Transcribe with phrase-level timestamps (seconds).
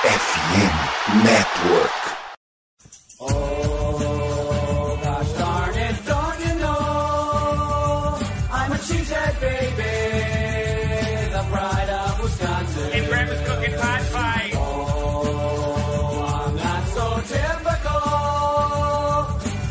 [0.00, 0.72] FM
[1.24, 2.00] Network.
[3.20, 8.18] Oh, gosh darn it, don't you know?
[8.50, 9.96] I'm a cheesehead baby,
[11.32, 12.90] the pride of Wisconsin.
[12.94, 14.50] And Grandma's cooking pot pie.
[14.54, 18.00] Oh, I'm not so typical.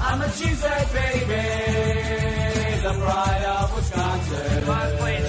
[0.09, 1.45] I'm a cheesehead baby,
[2.83, 4.65] the pride of Wisconsin.
[4.67, 5.28] Mom's playing sheep's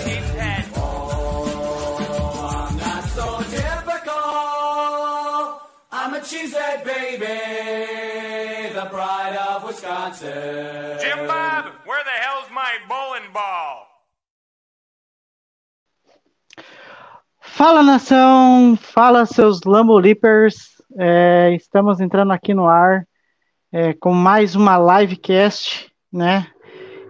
[6.30, 7.26] A cheesehead baby,
[8.72, 10.98] the pride of Wisconsin.
[11.00, 13.88] Jim Bob, where the hell's my bowling ball?
[17.40, 23.04] Fala nação, fala seus Lambolipers, é, estamos entrando aqui no ar
[23.72, 26.46] é, com mais uma livecast, né?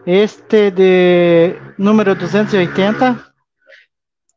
[0.06, 3.22] Este de número 280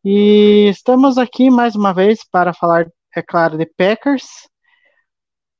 [0.04, 4.52] e estamos aqui mais uma vez para falar, é claro, de Packers,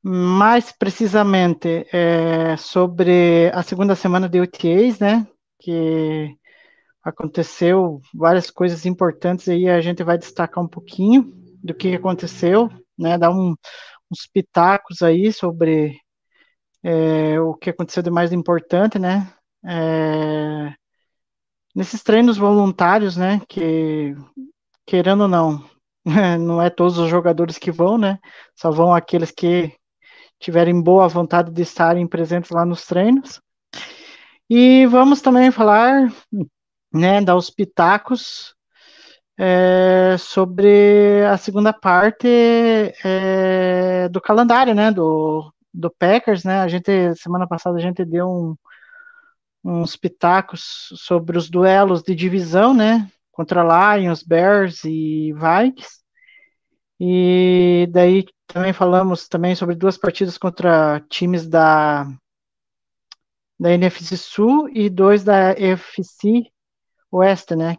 [0.04, 5.26] mais precisamente é, sobre a segunda semana de OTAs, né?
[5.60, 6.38] Que
[7.04, 13.18] aconteceu várias coisas importantes aí, a gente vai destacar um pouquinho do que aconteceu, né,
[13.18, 13.56] dar um,
[14.12, 16.00] uns pitacos aí sobre
[16.84, 19.34] é, o que aconteceu de mais importante, né,
[19.66, 20.74] é,
[21.76, 24.16] nesses treinos voluntários, né, que,
[24.86, 25.64] querendo ou não,
[26.40, 28.18] não é todos os jogadores que vão, né,
[28.56, 29.76] só vão aqueles que
[30.44, 33.42] tiverem boa vontade de estarem presentes lá nos treinos,
[34.50, 36.12] e vamos também falar
[36.94, 38.54] né, dar os pitacos
[39.38, 42.28] é, sobre a segunda parte
[43.04, 48.28] é, do calendário, né, do, do Packers, né, a gente, semana passada a gente deu
[48.28, 48.56] um,
[49.64, 56.04] uns pitacos sobre os duelos de divisão, né, contra Lions, Bears e Vikings,
[57.00, 62.06] e daí também falamos também sobre duas partidas contra times da
[63.60, 66.44] da NFC Sul e dois da NFC
[67.12, 67.78] Oeste, né?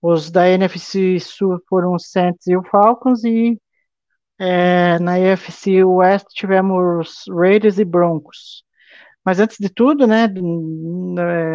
[0.00, 3.60] Os da NFC Sul foram os Saints e o Falcons e
[4.38, 8.64] é, na NFC West tivemos Raiders e Broncos.
[9.24, 10.26] Mas antes de tudo, né,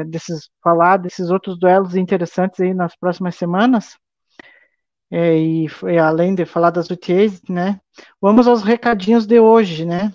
[0.05, 3.97] desses falar desses outros duelos interessantes aí nas próximas semanas,
[5.11, 7.79] é, e, e, além de falar das UTAs, né,
[8.21, 10.13] vamos aos recadinhos de hoje, né.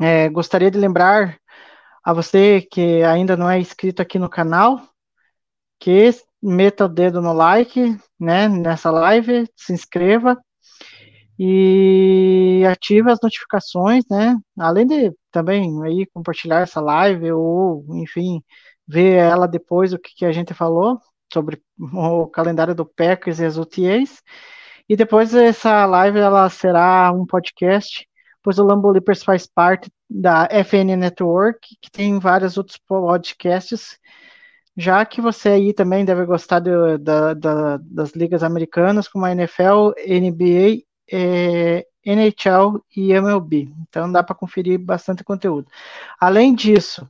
[0.00, 1.38] É, gostaria de lembrar
[2.04, 4.82] a você que ainda não é inscrito aqui no canal,
[5.78, 6.10] que
[6.42, 10.36] meta o dedo no like, né, nessa live, se inscreva
[11.38, 18.42] e ative as notificações, né, além de também aí compartilhar essa live ou, enfim,
[18.86, 21.00] ver ela depois o que, que a gente falou
[21.32, 24.22] sobre o calendário do Packers e as UTAs,
[24.88, 28.06] e depois essa live ela será um podcast,
[28.42, 33.98] pois o Lambo Leapers faz parte da FN Network, que tem vários outros podcasts.
[34.76, 39.92] Já que você aí também deve gostar da, da, das ligas americanas, como a NFL,
[40.06, 43.68] NBA, é, NHL e MLB.
[43.88, 45.68] Então dá para conferir bastante conteúdo.
[46.20, 47.08] Além disso,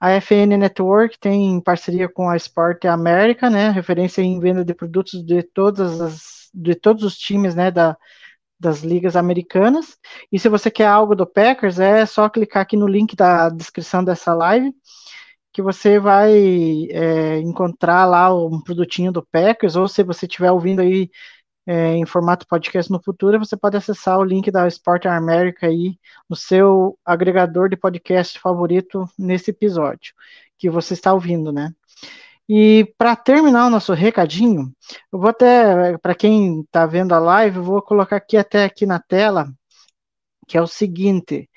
[0.00, 5.24] a FN Network tem parceria com a Sport América, né, referência em venda de produtos
[5.24, 7.96] de todas as, de todos os times, né, da,
[8.60, 9.96] das ligas americanas.
[10.30, 14.04] E se você quer algo do Packers, é só clicar aqui no link da descrição
[14.04, 14.74] dessa live
[15.54, 16.32] que você vai
[16.90, 21.08] é, encontrar lá um produtinho do Packers, ou se você estiver ouvindo aí
[21.66, 25.98] é, em formato podcast no futuro, você pode acessar o link da Sport America aí
[26.28, 30.14] no seu agregador de podcast favorito nesse episódio
[30.58, 31.72] que você está ouvindo, né?
[32.48, 34.72] E para terminar o nosso recadinho,
[35.12, 38.84] eu vou até, para quem está vendo a live, eu vou colocar aqui até aqui
[38.86, 39.48] na tela,
[40.46, 41.48] que é o seguinte,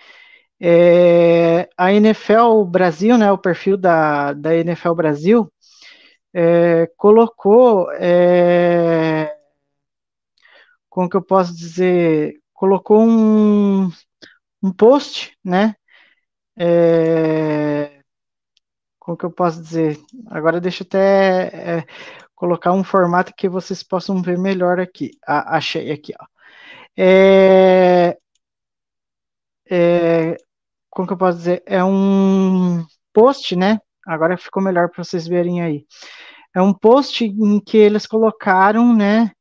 [0.59, 5.51] é, a NFL Brasil, né, o perfil da, da NFL Brasil,
[6.33, 9.36] é, colocou, é,
[10.97, 13.85] como que eu posso dizer, colocou um,
[14.63, 15.75] um post, né,
[16.57, 18.01] é,
[18.97, 21.85] como que eu posso dizer, agora deixa eu até é,
[22.33, 26.25] colocar um formato que vocês possam ver melhor aqui, ah, achei aqui, ó.
[26.97, 28.17] É,
[29.69, 30.35] é,
[30.89, 31.61] como que eu posso dizer?
[31.67, 32.83] É um
[33.13, 33.79] post, né?
[34.03, 35.85] Agora ficou melhor para vocês verem aí.
[36.55, 39.31] É um post em que eles colocaram, né?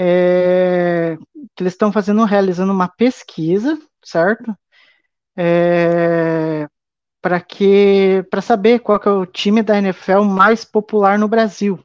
[0.00, 1.16] É,
[1.56, 4.54] que eles estão fazendo, realizando uma pesquisa, certo?
[5.36, 6.68] É,
[7.22, 11.80] para que, para saber qual que é o time da NFL mais popular no Brasil,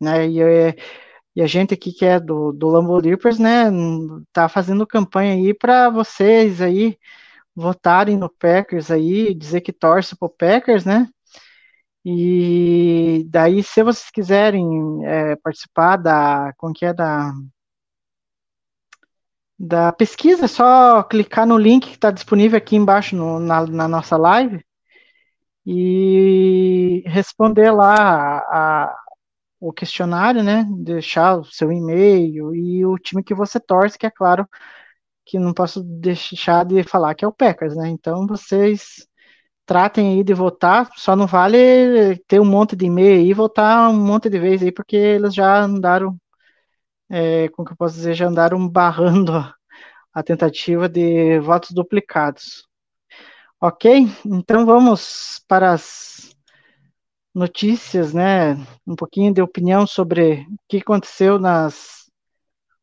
[0.00, 0.28] né?
[0.28, 0.76] E, é,
[1.36, 3.66] E a gente aqui que é do, do Lambo Leapers, né,
[4.32, 6.98] tá fazendo campanha aí para vocês aí
[7.56, 11.08] votarem no Packers aí, dizer que torce pro Packers, né?
[12.08, 17.32] E daí, se vocês quiserem é, participar da, como que é, da,
[19.58, 23.88] da pesquisa, é só clicar no link que está disponível aqui embaixo no, na, na,
[23.88, 24.64] nossa live
[25.66, 28.96] e responder lá a,
[29.60, 30.64] o questionário, né?
[30.78, 34.48] Deixar o seu e-mail e o time que você torce, que é claro
[35.24, 37.88] que não posso deixar de falar que é o Packers, né?
[37.88, 39.08] Então vocês
[39.66, 44.00] tratem aí de votar, só não vale ter um monte de e-mail e votar um
[44.00, 46.16] monte de vezes aí, porque eles já andaram,
[47.10, 49.54] é, como que eu posso dizer, já andaram barrando a,
[50.14, 52.66] a tentativa de votos duplicados.
[53.60, 54.06] Ok?
[54.24, 56.34] Então vamos para as
[57.34, 58.54] notícias, né,
[58.86, 62.10] um pouquinho de opinião sobre o que aconteceu nas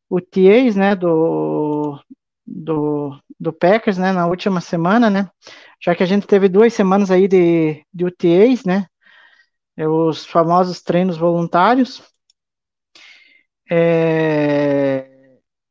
[0.08, 1.98] UTAs, né, do,
[2.46, 5.30] do, do Packers, né, na última semana, né,
[5.80, 8.86] já que a gente teve duas semanas aí de, de UTAs, né,
[9.76, 12.02] é, os famosos treinos voluntários,
[13.70, 15.08] é,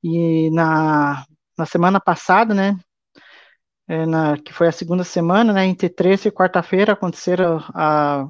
[0.04, 1.25] e na,
[1.58, 2.78] na semana passada, né,
[3.88, 8.28] é, na, que foi a segunda semana, né, entre terça e quarta-feira aconteceram a,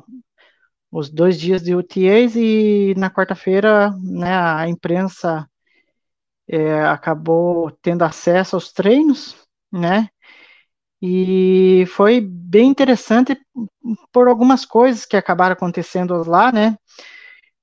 [0.92, 5.48] os dois dias de UTAs e na quarta-feira, né, a imprensa
[6.48, 9.36] é, acabou tendo acesso aos treinos,
[9.72, 10.10] né,
[11.02, 13.38] e foi bem interessante
[14.12, 16.78] por algumas coisas que acabaram acontecendo lá, né,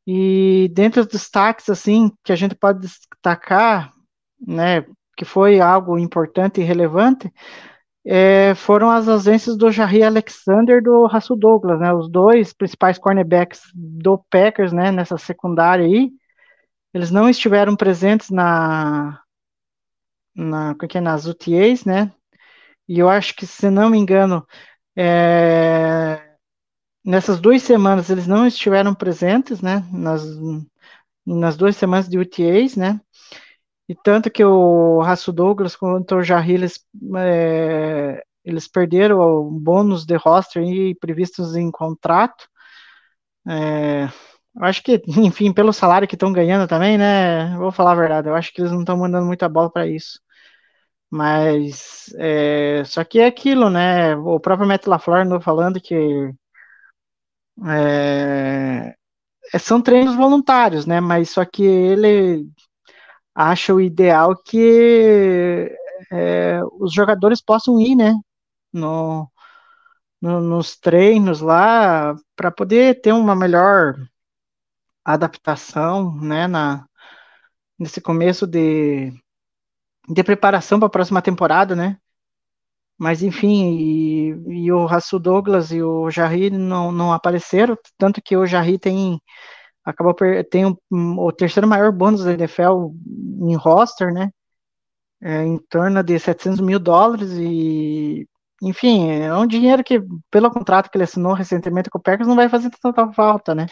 [0.07, 3.93] e dentre os destaques, assim, que a gente pode destacar,
[4.47, 4.85] né,
[5.17, 7.33] que foi algo importante e relevante,
[8.05, 12.99] é, foram as ausências do Jarry Alexander e do Russell Douglas, né, os dois principais
[12.99, 16.11] cornerbacks do Packers, né, nessa secundária aí,
[16.95, 19.23] eles não estiveram presentes na,
[20.35, 22.13] na que é, nas UTAs, né,
[22.89, 24.47] e eu acho que, se não me engano,
[24.97, 26.35] é,
[27.05, 30.25] nessas duas semanas eles não estiveram presentes, né, nas,
[31.27, 33.01] nas duas semanas de UTAs, né,
[33.89, 36.87] e tanto que o Raço Douglas quanto o Jarry, eles,
[37.17, 42.49] é, eles perderam o bônus de roster aí, previstos em contrato.
[43.49, 44.09] É,
[44.61, 47.57] eu acho que, enfim, pelo salário que estão ganhando também, né?
[47.57, 50.21] Vou falar a verdade, eu acho que eles não estão mandando muita bola para isso.
[51.11, 54.17] Mas, é, só que é aquilo, né?
[54.17, 55.95] O próprio Matt LaFleur andou falando que
[57.67, 58.95] é,
[59.59, 61.01] são treinos voluntários, né?
[61.01, 62.47] Mas só que ele
[63.35, 65.71] acha o ideal que
[66.13, 68.15] é, os jogadores possam ir, né,
[68.73, 69.31] no,
[70.23, 73.97] no, nos treinos lá, para poder ter uma melhor
[75.13, 76.87] adaptação, né, na,
[77.79, 79.13] nesse começo de,
[80.09, 81.99] de preparação para a próxima temporada, né,
[83.01, 88.37] mas enfim, e, e o Rasul Douglas e o Jarry não, não apareceram, tanto que
[88.37, 89.19] o Jarry tem
[89.83, 90.15] acabou
[90.51, 92.93] tem o terceiro maior bônus da NFL
[93.49, 94.31] em roster, né?
[95.23, 98.27] É, em torno de 700 mil dólares e
[98.63, 102.37] enfim, é um dinheiro que pelo contrato que ele assinou recentemente com o Packers não
[102.37, 103.67] vai fazer tanta falta, né?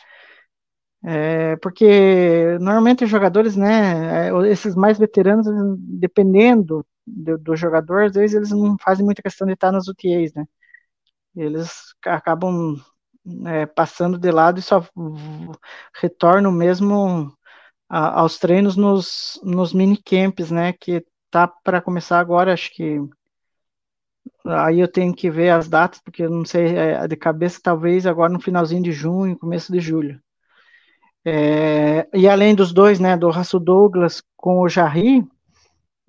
[1.05, 5.47] É, porque normalmente os jogadores, né, é, esses mais veteranos,
[5.79, 10.33] dependendo do, do, jogador, às vezes eles não fazem muita questão de estar nas UTAs,
[10.35, 10.45] né?
[11.37, 12.77] Eles acabam
[13.47, 14.85] é, passando de lado e só
[15.95, 17.33] retorno mesmo
[17.89, 20.73] a, aos treinos nos, nos minicamps, né?
[20.73, 23.01] Que tá para começar agora, acho que
[24.45, 28.07] aí eu tenho que ver as datas, porque eu não sei é, de cabeça, talvez
[28.07, 30.21] agora no finalzinho de junho, começo de julho.
[31.31, 35.23] É, e além dos dois, né, do Raço Douglas com o Jarry,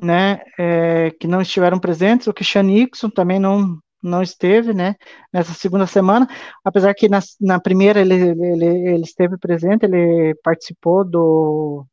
[0.01, 4.95] né, é, que não estiveram presentes, o Christian Nixon também não, não esteve, né,
[5.33, 6.25] nessa segunda semana,
[6.63, 11.85] apesar que na, na primeira ele, ele, ele esteve presente, ele participou do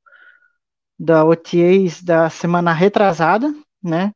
[0.98, 3.52] da OTAs da semana retrasada,
[3.82, 4.12] né,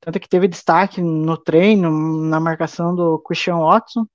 [0.00, 1.90] tanto que teve destaque no treino,
[2.28, 4.06] na marcação do Christian Watson,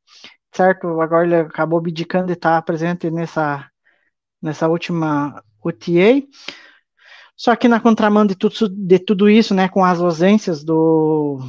[0.51, 3.69] certo, agora ele acabou abdicando de estar presente nessa,
[4.41, 6.23] nessa última OTA,
[7.35, 11.39] só que na contramão de tudo, de tudo isso, né, com as ausências do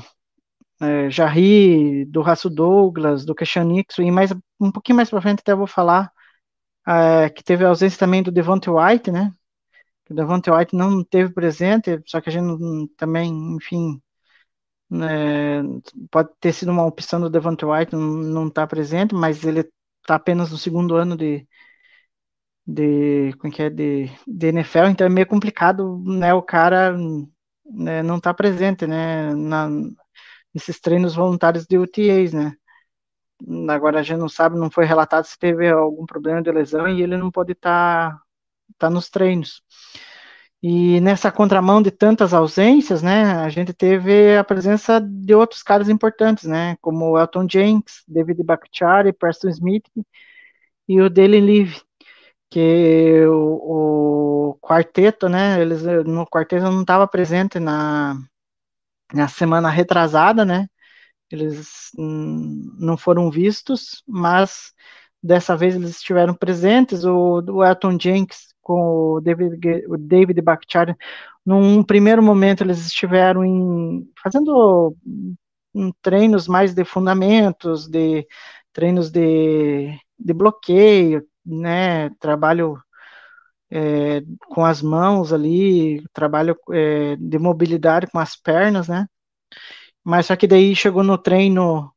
[0.81, 5.41] é, Jarry, do Raço Douglas, do Christian Nixon, e mais um pouquinho mais para frente
[5.41, 6.13] até vou falar
[6.87, 9.33] é, que teve a ausência também do Devonte White, né?
[10.11, 12.47] O Devonte White não teve presente, só que a gente
[12.97, 14.01] também, enfim,
[14.91, 15.63] né,
[16.11, 19.61] pode ter sido uma opção do Devonte White não estar tá presente, mas ele
[20.03, 21.47] está apenas no segundo ano de,
[22.71, 26.97] de, como é que é, de, de NFL, então é meio complicado, né, o cara
[27.65, 29.69] né, não tá presente, né, na,
[30.55, 32.55] nesses treinos voluntários de UTAs, né.
[33.71, 37.03] Agora a gente não sabe, não foi relatado se teve algum problema de lesão e
[37.03, 38.23] ele não pode estar tá,
[38.79, 39.63] tá nos treinos.
[40.63, 45.89] E nessa contramão de tantas ausências, né, a gente teve a presença de outros caras
[45.89, 49.87] importantes, né, como Elton Jenks, David Bakhtiari, Preston Smith
[50.87, 51.81] e o Daley Levy,
[52.51, 58.17] que o, o, quarteto, né, eles no quarteto não estava presente na,
[59.13, 60.69] na semana retrasada, né,
[61.31, 64.73] eles não foram vistos, mas
[65.23, 70.97] dessa vez eles estiveram presentes, o, o Elton Jenks com o David, o David Bakhtiari,
[71.45, 74.97] num primeiro momento eles estiveram em, fazendo
[76.03, 78.27] treinos mais de fundamentos, de
[78.73, 82.81] treinos de, de bloqueio, né, trabalho
[83.71, 89.07] é, com as mãos ali, trabalho é, de mobilidade com as pernas, né,
[90.05, 91.93] mas só que daí chegou no treino,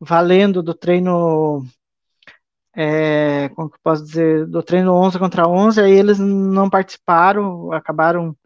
[0.00, 1.64] valendo do treino
[2.74, 7.72] é, como que eu posso dizer, do treino 11 contra 11, aí eles não participaram,
[7.72, 8.36] acabaram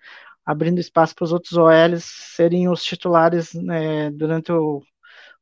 [0.45, 2.05] abrindo espaço para os outros OLs
[2.37, 4.83] serem os titulares né, durante o,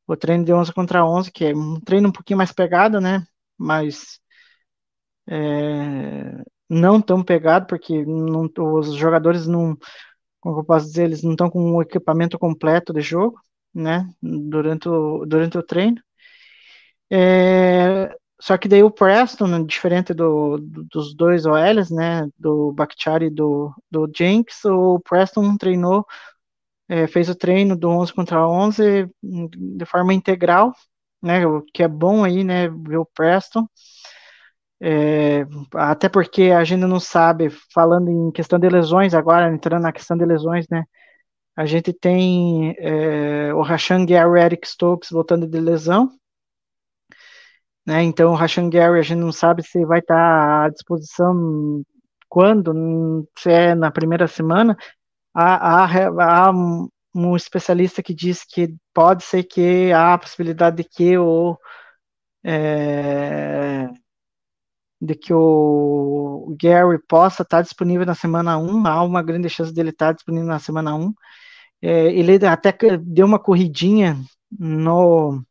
[0.07, 3.27] o treino de 11 contra 11, que é um treino um pouquinho mais pegado, né,
[3.59, 4.21] mas
[5.29, 9.77] é, não tão pegado, porque não, os jogadores não,
[10.41, 13.41] como eu posso dizer, eles não estão com o equipamento completo de jogo,
[13.75, 16.01] né, durante o, durante o treino.
[17.11, 23.27] É, só que daí o Preston, diferente do, do, dos dois OLs, né, do Bakhtiari
[23.27, 26.05] e do, do Jenks, o Preston treinou,
[26.89, 30.75] é, fez o treino do 11 contra 11 de forma integral,
[31.23, 33.67] né, o que é bom aí, né, ver o Preston.
[34.87, 39.93] É, até porque a gente não sabe, falando em questão de lesões agora, entrando na
[39.93, 40.85] questão de lesões, né,
[41.57, 46.11] a gente tem é, o Rashan Gary Eric Stokes voltando de lesão,
[47.87, 48.03] né?
[48.03, 51.83] Então, o Rashan Gary, a gente não sabe se vai estar à disposição
[52.29, 54.77] quando, se é na primeira semana.
[55.35, 56.53] Há, há, há
[57.15, 61.59] um especialista que diz que pode ser que há a possibilidade de que o
[62.45, 63.89] é,
[65.05, 69.91] de que o Gary possa estar disponível na semana 1, há uma grande chance dele
[69.91, 71.13] estar disponível na semana 1.
[71.83, 74.19] É, ele até deu uma corridinha
[74.51, 75.43] no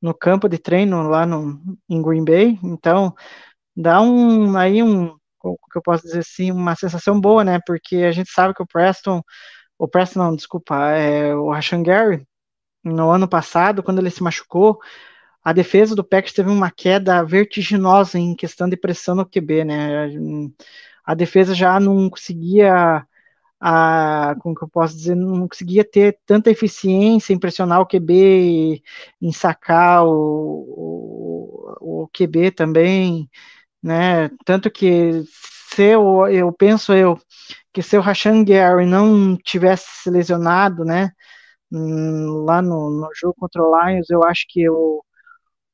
[0.00, 3.14] no campo de treino lá no, em Green Bay, então
[3.76, 5.16] dá um aí um
[5.72, 7.60] que eu posso dizer assim, uma sensação boa, né?
[7.66, 9.22] Porque a gente sabe que o Preston,
[9.78, 12.26] o Preston não, desculpa, é o Rashan Gary,
[12.84, 14.78] no ano passado, quando ele se machucou,
[15.48, 20.10] a defesa do Packers teve uma queda vertiginosa em questão de pressão no QB, né?
[21.04, 23.06] A defesa já não conseguia
[23.58, 28.82] a, como que eu posso dizer, não conseguia ter tanta eficiência em pressionar o QB,
[29.22, 30.10] em sacar o,
[31.80, 33.30] o, o QB também,
[33.82, 34.28] né?
[34.44, 35.24] Tanto que
[35.72, 37.18] se eu, eu penso eu
[37.72, 41.10] que se o Rashan Gary não tivesse se lesionado, né,
[41.72, 45.02] hum, lá no, no jogo contra o Lions, eu acho que o,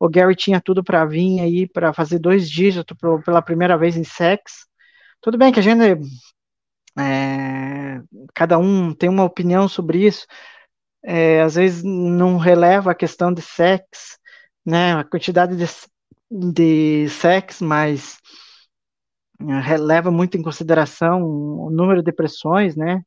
[0.04, 3.96] o Gary tinha tudo para vir aí para fazer dois dígitos pro, pela primeira vez
[3.96, 4.66] em sex.
[5.20, 5.80] Tudo bem que a gente
[6.99, 8.02] é,
[8.34, 10.26] cada um tem uma opinião sobre isso,
[11.02, 14.18] é, às vezes não releva a questão de sexo,
[14.64, 15.66] né, a quantidade de,
[16.30, 18.18] de sexo, mas
[19.40, 23.02] é, releva muito em consideração o número de pressões, né,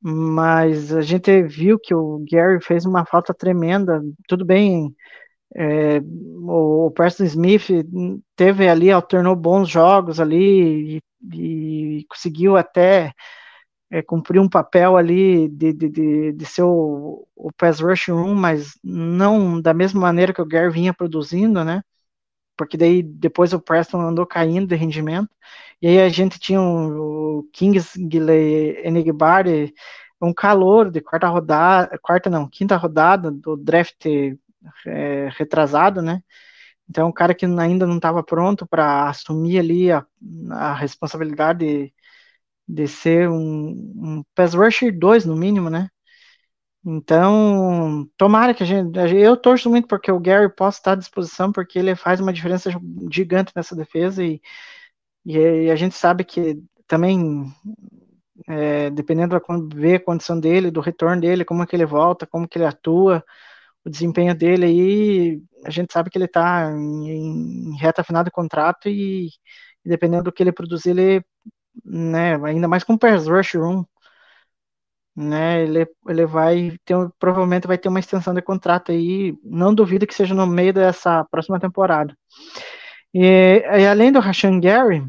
[0.00, 4.94] mas a gente viu que o Gary fez uma falta tremenda, tudo bem,
[5.56, 6.00] é,
[6.48, 7.68] o Preston Smith
[8.36, 13.12] teve ali, alternou bons jogos ali, e e conseguiu até
[13.90, 18.34] é, cumprir um papel ali de, de, de, de ser o, o pass rush room,
[18.34, 21.82] mas não da mesma maneira que o Gary vinha produzindo, né?
[22.56, 25.28] Porque daí depois o Preston andou caindo de rendimento.
[25.80, 29.74] E aí a gente tinha o, o Kingsley Enigbari,
[30.20, 34.06] um calor de quarta rodada, quarta não, quinta rodada do draft
[34.86, 36.22] é, retrasado, né?
[36.88, 40.06] Então, um cara que ainda não estava pronto para assumir ali a,
[40.52, 41.94] a responsabilidade de,
[42.68, 45.88] de ser um, um pass rusher 2, no mínimo, né?
[46.88, 48.96] Então, tomara que a gente.
[49.16, 52.70] Eu torço muito porque o Gary possa estar à disposição, porque ele faz uma diferença
[53.10, 54.40] gigante nessa defesa e,
[55.24, 57.52] e a gente sabe que também,
[58.48, 62.26] é, dependendo da ver a condição dele, do retorno dele, como é que ele volta,
[62.26, 63.24] como que ele atua,
[63.86, 68.30] o desempenho dele aí, a gente sabe que ele está em, em, reta final de
[68.32, 69.30] contrato e
[69.84, 71.24] dependendo do que ele produzir, ele,
[71.84, 73.84] né, ainda mais com o pass rush room,
[75.14, 80.06] né, ele, ele vai ter, provavelmente vai ter uma extensão de contrato aí, não duvido
[80.06, 82.16] que seja no meio dessa próxima temporada.
[83.14, 85.06] E, e além do Rashan Gary,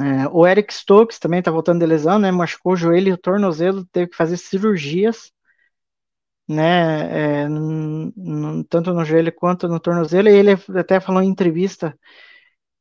[0.00, 3.18] é, o Eric Stokes também está voltando de lesão, né, machucou o joelho e o
[3.18, 5.32] tornozelo, teve que fazer cirurgias,
[6.48, 7.48] né, é,
[8.68, 11.96] tanto no joelho quanto no tornozelo, e ele até falou em entrevista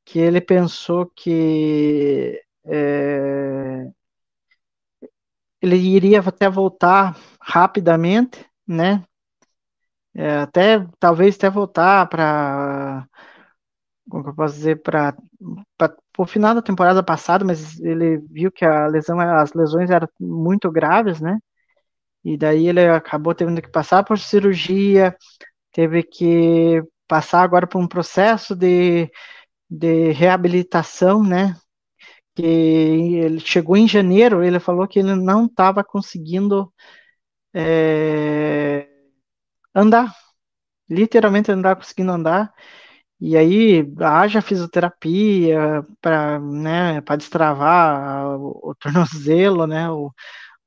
[0.05, 3.85] que ele pensou que é,
[5.61, 9.03] ele iria até voltar rapidamente, né?
[10.13, 13.07] É, até talvez até voltar para
[14.09, 15.15] como eu posso dizer para
[16.17, 20.69] o final da temporada passada, mas ele viu que a lesão, as lesões eram muito
[20.71, 21.39] graves, né?
[22.23, 25.15] E daí ele acabou tendo que passar por cirurgia,
[25.71, 29.11] teve que passar agora por um processo de,
[29.69, 31.55] de reabilitação, né?
[32.35, 36.73] que ele chegou em janeiro, ele falou que ele não estava conseguindo
[37.53, 38.87] é,
[39.75, 40.15] andar,
[40.89, 42.53] literalmente não estava conseguindo andar,
[43.19, 50.11] e aí haja fisioterapia para né, destravar o, o tornozelo, né, o,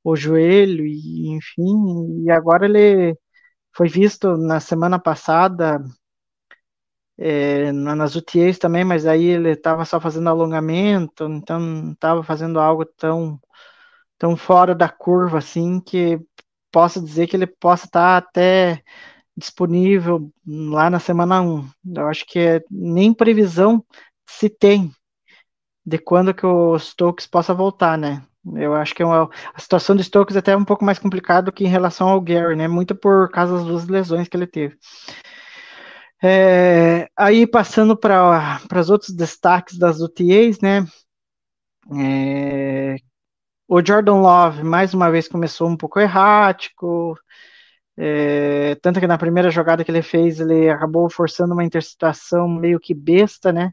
[0.05, 3.17] o joelho, e, enfim, e agora ele
[3.75, 5.83] foi visto na semana passada
[7.17, 12.59] é, nas UTAs também, mas aí ele estava só fazendo alongamento, então não estava fazendo
[12.59, 13.39] algo tão,
[14.17, 16.19] tão fora da curva assim que
[16.71, 18.83] posso dizer que ele possa estar tá até
[19.37, 21.69] disponível lá na semana 1.
[21.95, 23.83] Eu acho que é, nem previsão
[24.27, 24.91] se tem
[25.85, 28.23] de quando que o Stokes possa voltar, né?
[28.53, 31.51] Eu acho que é uma, a situação do Stokes é até um pouco mais complicada
[31.51, 32.67] que em relação ao Gary, né?
[32.67, 34.77] Muito por causa das duas lesões que ele teve.
[36.23, 40.85] É, aí passando para os outros destaques das UTAs, né?
[41.99, 42.95] É,
[43.67, 47.17] o Jordan Love mais uma vez começou um pouco errático,
[47.97, 52.79] é, tanto que na primeira jogada que ele fez ele acabou forçando uma interceptação meio
[52.79, 53.71] que besta, né?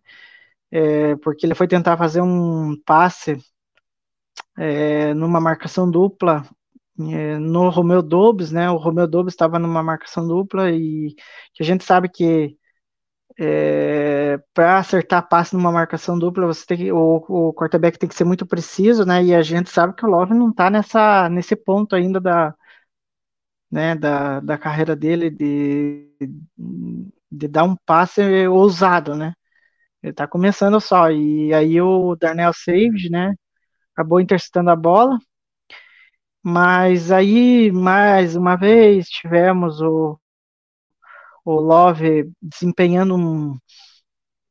[0.70, 3.38] É, porque ele foi tentar fazer um passe
[4.58, 6.44] é, numa marcação dupla
[7.00, 8.70] é, no Romeu Dobbs, né?
[8.70, 11.14] O Romeu Dobbs estava numa marcação dupla e
[11.60, 12.56] a gente sabe que
[13.38, 18.14] é, para acertar passe numa marcação dupla, você tem que, o, o quarterback tem que
[18.14, 19.24] ser muito preciso, né?
[19.24, 22.54] E a gente sabe que o Love não está nessa nesse ponto ainda da,
[23.70, 26.08] né, da, da carreira dele de,
[27.30, 29.34] de dar um passe ousado, né?
[30.02, 31.10] Ele está começando só.
[31.10, 33.34] E aí o Darnell Savage, né?
[33.94, 35.18] Acabou interceptando a bola
[36.42, 40.18] mas aí, mais uma vez, tivemos o,
[41.44, 43.56] o Love desempenhando um,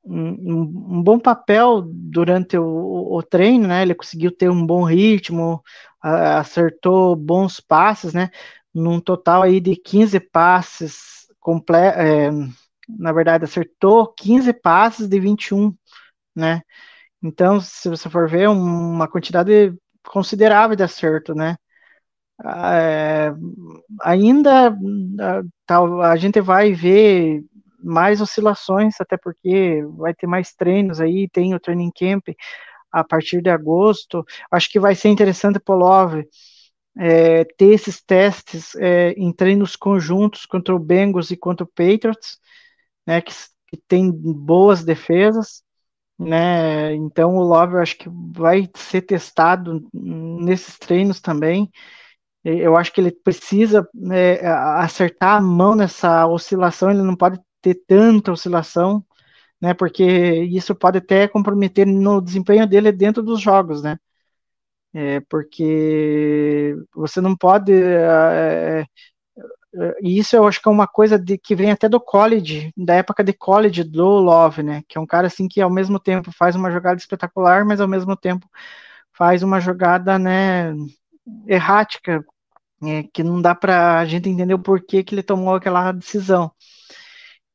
[0.04, 0.62] um,
[0.98, 3.82] um bom papel durante o, o, treino, né?
[3.82, 5.62] Ele conseguiu ter um bom ritmo,
[6.02, 8.32] acertou bons passes, né?
[8.74, 12.30] Num total aí de 15 passes completos, é,
[12.88, 15.76] na verdade, acertou 15 passes de 21,
[16.34, 16.62] né?
[17.24, 19.74] Então, se você for ver, uma quantidade
[20.08, 21.56] considerável de acerto, né?
[22.44, 23.32] é,
[24.02, 24.76] ainda
[25.66, 25.80] tá,
[26.12, 27.44] a gente vai ver
[27.84, 32.28] mais oscilações, até porque vai ter mais treinos aí, tem o training camp
[32.92, 34.26] a partir de agosto.
[34.52, 36.28] Acho que vai ser interessante Love
[37.00, 42.40] é, ter esses testes é, em treinos conjuntos contra o Bengals e contra o Patriots,
[43.08, 43.34] né, que,
[43.70, 45.64] que tem boas defesas.
[46.24, 51.72] Né, então o Love acho que vai ser testado nesses treinos também.
[52.44, 54.40] Eu acho que ele precisa né,
[54.80, 59.06] acertar a mão nessa oscilação, ele não pode ter tanta oscilação,
[59.62, 59.74] né?
[59.74, 63.98] Porque isso pode até comprometer no desempenho dele dentro dos jogos, né?
[64.94, 67.72] É, porque você não pode.
[67.74, 68.86] É,
[70.02, 72.96] e isso eu acho que é uma coisa de, que vem até do college, da
[72.96, 74.84] época de college do Love, né?
[74.88, 77.88] Que é um cara assim que ao mesmo tempo faz uma jogada espetacular, mas ao
[77.88, 78.48] mesmo tempo
[79.14, 80.74] faz uma jogada, né?
[81.48, 82.24] errática,
[82.84, 86.52] é, que não dá para a gente entender o porquê que ele tomou aquela decisão.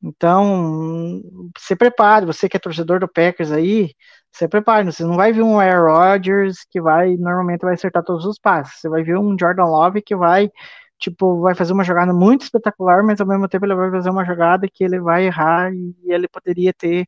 [0.03, 1.23] Então,
[1.59, 3.91] se prepare, você que é torcedor do Packers aí,
[4.31, 8.25] se prepare, você não vai ver um Aaron Rodgers que vai, normalmente vai acertar todos
[8.27, 10.51] os passes, você vai ver um Jordan Love que vai,
[10.99, 14.25] tipo, vai fazer uma jogada muito espetacular, mas ao mesmo tempo ele vai fazer uma
[14.25, 17.07] jogada que ele vai errar e ele poderia ter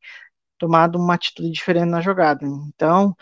[0.58, 2.44] tomado uma atitude diferente na jogada.
[2.46, 3.16] Então,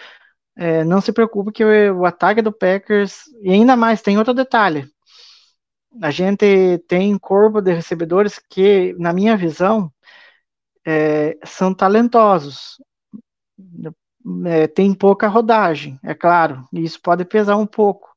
[0.57, 4.35] é, não se preocupe que o, o, ataque do Packers, e ainda mais, tem outro
[4.35, 4.89] detalhe.
[6.03, 9.91] A gente tem corpo de recebedores que, na minha visão,
[10.87, 12.79] é, são talentosos.
[14.47, 18.16] é, tem pouca rodagem, é claro, e isso pode pesar um pouco.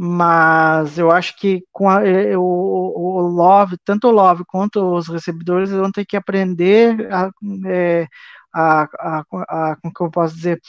[0.00, 2.00] Mas eu acho que com a,
[2.36, 7.30] o, o, Love, tanto o Love quanto os recebedores vão ter que aprender a,
[7.66, 8.06] é,
[8.54, 9.24] a, a,
[9.72, 10.60] a, como que eu posso dizer,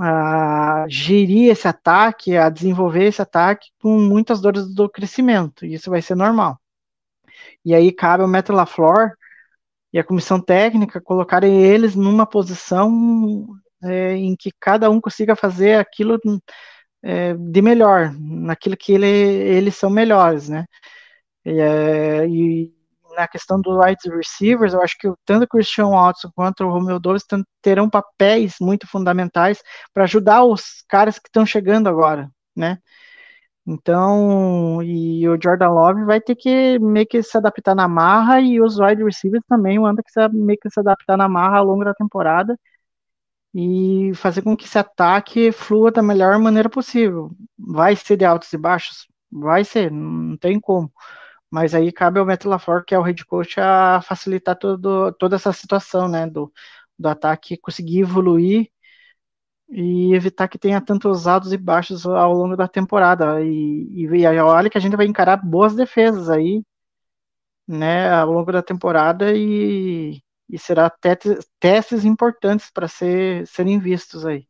[0.00, 5.90] a gerir esse ataque, a desenvolver esse ataque com muitas dores do crescimento, e isso
[5.90, 6.58] vai ser normal.
[7.64, 9.12] E aí cabe ao Metal LaFleur
[9.92, 13.46] e a comissão técnica colocarem eles numa posição
[13.84, 16.18] é, em que cada um consiga fazer aquilo
[17.06, 20.66] é, de melhor, naquilo que ele, eles são melhores, né?
[21.44, 22.72] E, é, e
[23.16, 26.98] na questão do wide receivers, eu acho que tanto o Christian Watson quanto o Romeo
[26.98, 27.24] Dobbs
[27.62, 29.62] terão papéis muito fundamentais
[29.94, 32.78] para ajudar os caras que estão chegando agora, né?
[33.66, 38.60] Então, e o Jordan Love vai ter que meio que se adaptar na marra e
[38.60, 41.94] os wide receivers também vão ter meio que se adaptar na marra ao longo da
[41.94, 42.56] temporada
[43.58, 47.30] e fazer com que esse ataque flua da melhor maneira possível.
[47.58, 49.08] Vai ser de altos e baixos?
[49.32, 50.92] Vai ser, não tem como.
[51.50, 55.36] Mas aí cabe ao Matt LaFleur, que é o head coach, a facilitar todo, toda
[55.36, 56.52] essa situação, né, do,
[56.98, 58.68] do ataque conseguir evoluir
[59.68, 63.42] e evitar que tenha tantos altos e baixos ao longo da temporada.
[63.42, 66.62] E, e, e olha que a gente vai encarar boas defesas aí,
[67.66, 70.90] né, ao longo da temporada e, e será
[71.60, 74.46] testes, importantes para ser, serem vistos aí,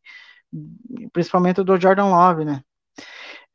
[1.11, 2.61] principalmente do Jordan Love, né.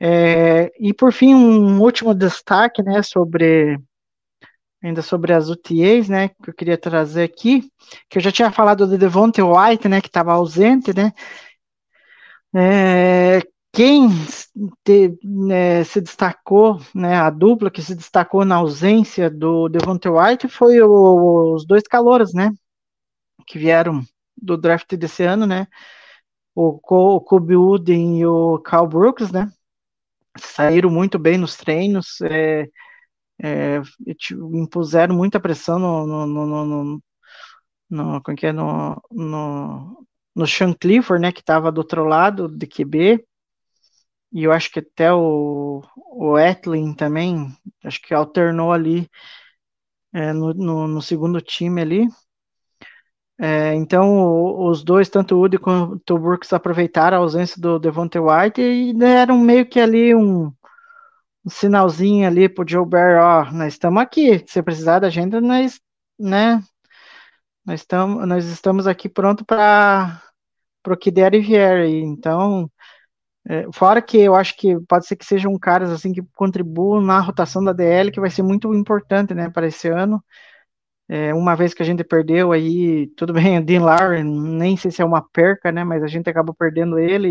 [0.00, 3.78] É, e por fim, um último destaque, né, sobre
[4.82, 7.70] ainda sobre as UTAs, né, que eu queria trazer aqui,
[8.10, 11.12] que eu já tinha falado do Devonte White, né, que estava ausente, né,
[12.54, 13.40] é,
[13.72, 14.08] quem
[14.54, 20.80] né, se destacou, né, a dupla que se destacou na ausência do Devonte White foi
[20.82, 22.50] o, os dois calouros, né,
[23.46, 24.02] que vieram
[24.36, 25.66] do draft desse ano, né,
[26.54, 29.50] o, Kobe Wooden e o Cal Brooks, né,
[30.36, 32.68] saíram muito bem nos treinos, é,
[33.42, 33.80] é,
[34.52, 37.02] impuseram muita pressão no, no, no, no,
[37.90, 42.66] no, como é, no, no, no Sean Clifford, né, que estava do outro lado de
[42.66, 43.24] QB,
[44.32, 47.48] e eu acho que até o, o Etlin também,
[47.84, 49.08] acho que alternou ali
[50.12, 52.08] é, no, no, no, segundo time ali.
[53.38, 58.20] É, então, os dois, tanto o Woody quanto o Brooks, aproveitaram a ausência do Devontae
[58.20, 60.46] White e deram meio que ali um,
[61.44, 65.80] um sinalzinho ali pro Joe Barry, ó, nós estamos aqui, se precisar da gente, nós,
[66.18, 66.62] né,
[67.64, 70.22] nós estamos, nós estamos aqui pronto para
[70.86, 71.86] o que der e vier.
[71.88, 72.70] Então,
[73.48, 77.20] é, fora que eu acho que pode ser que sejam caras assim que contribuam na
[77.20, 80.22] rotação da DL, que vai ser muito importante, né, para esse ano.
[81.08, 84.90] É, uma vez que a gente perdeu aí, tudo bem, o Dean Lowry, nem sei
[84.90, 87.28] se é uma perca, né, mas a gente acabou perdendo ele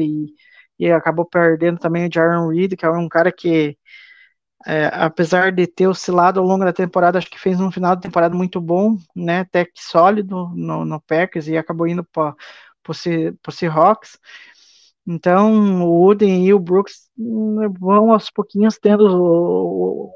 [0.80, 3.78] e, e acabou perdendo também o Jaron Reed, que é um cara que
[4.66, 8.02] é, apesar de ter oscilado ao longo da temporada, acho que fez um final de
[8.04, 12.36] temporada muito bom, né, até que sólido no, no Packers e acabou indo para
[12.88, 14.20] o Seahawks.
[15.06, 20.10] Então, o Uden e o Brooks hum, vão aos pouquinhos tendo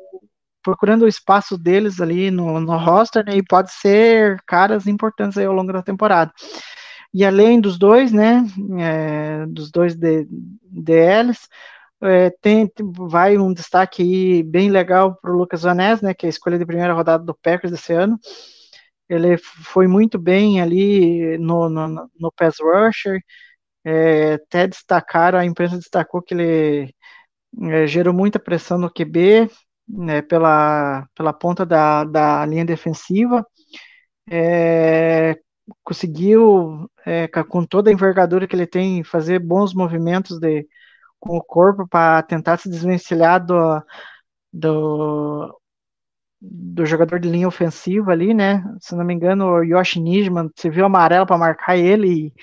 [0.61, 5.45] procurando o espaço deles ali no, no roster, né, e pode ser caras importantes aí
[5.45, 6.31] ao longo da temporada.
[7.13, 8.43] E além dos dois, né,
[8.79, 11.39] é, dos dois DLs,
[12.01, 16.27] é, tem, vai um destaque aí bem legal para o Lucas Vanés, né, que é
[16.27, 18.19] a escolha de primeira rodada do Packers desse ano.
[19.07, 23.21] Ele foi muito bem ali no, no, no pass rusher,
[23.85, 26.93] é, até destacaram, a imprensa destacou que ele
[27.71, 29.49] é, gerou muita pressão no QB,
[29.87, 33.45] né, pela, pela ponta da, da linha defensiva,
[34.29, 35.37] é,
[35.83, 40.67] conseguiu, é, com toda a envergadura que ele tem, fazer bons movimentos de,
[41.19, 43.81] com o corpo para tentar se desvencilhar do,
[44.53, 45.59] do,
[46.41, 48.63] do jogador de linha ofensiva ali, né?
[48.81, 52.33] Se não me engano, o Yoshi Nijman, você viu amarelo para marcar ele e,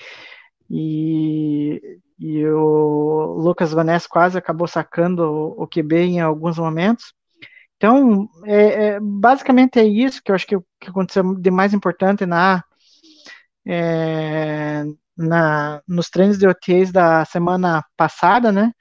[2.19, 7.13] e, o Lucas Vanessa quase acabou sacando o, o QB em alguns momentos.
[7.77, 12.25] Então, é, é, basicamente é isso que eu acho que, que aconteceu de mais importante
[12.25, 12.63] na,
[13.67, 14.83] é,
[15.17, 18.71] na, nos treinos de OTAs da semana passada, né?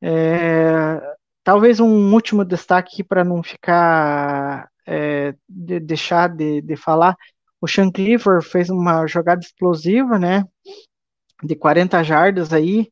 [0.00, 1.00] É,
[1.44, 7.16] talvez um último destaque para não ficar é, de, deixar de, de falar.
[7.60, 10.44] O Sean Clifford fez uma jogada explosiva, né?
[11.42, 12.90] De 40 jardas aí,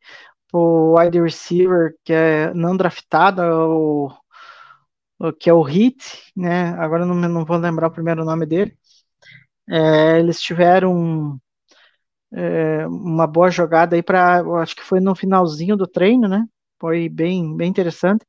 [0.52, 4.12] o wide receiver que é não draftado, o,
[5.18, 6.70] o que é o Hit, né?
[6.78, 8.76] Agora não, não vou lembrar o primeiro nome dele.
[9.68, 11.40] É, eles tiveram
[12.52, 16.46] é, uma boa jogada aí para, acho que foi no finalzinho do treino, né?
[16.80, 18.24] Foi bem, bem interessante.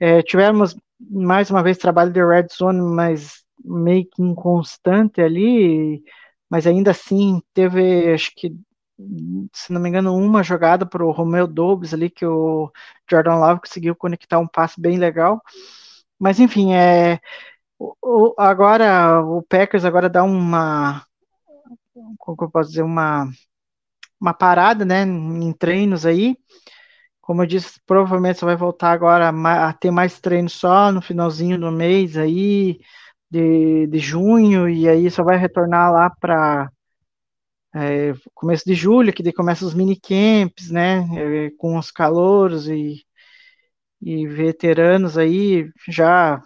[0.00, 6.02] É, tivemos mais uma vez trabalho de red zone, mas meio que inconstante ali,
[6.50, 8.54] mas ainda assim teve, acho que,
[9.52, 12.70] se não me engano, uma jogada para o Romeo Dobbs ali que o
[13.10, 15.40] Jordan Love conseguiu conectar um passe bem legal.
[16.18, 17.20] Mas enfim, é
[17.78, 21.04] o, agora o Packers agora dá uma
[22.18, 23.28] como eu posso dizer uma
[24.20, 26.36] uma parada, né, em treinos aí.
[27.20, 31.58] Como eu disse, provavelmente você vai voltar agora a ter mais treinos só no finalzinho
[31.58, 32.78] do mês aí
[33.30, 36.70] de, de junho e aí só vai retornar lá para
[37.76, 42.68] é, começo de julho, que daí começa os mini camps, né, é, com os calouros
[42.68, 43.04] e,
[44.00, 46.42] e veteranos aí já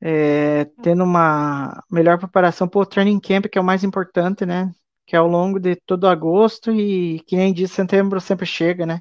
[0.00, 4.70] é, tendo uma melhor preparação para o training camp, que é o mais importante, né?
[5.06, 9.00] Que é ao longo de todo agosto e que nem diz, setembro sempre chega, né?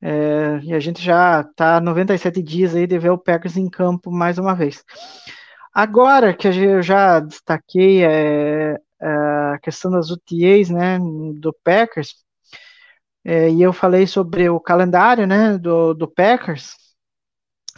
[0.00, 4.10] É, e a gente já está 97 dias aí de ver o Packers em campo
[4.10, 4.84] mais uma vez.
[5.74, 10.98] Agora que eu já destaquei é, é, a questão das UTAs, né,
[11.40, 12.14] do Packers,
[13.24, 16.76] é, e eu falei sobre o calendário, né, do, do Packers,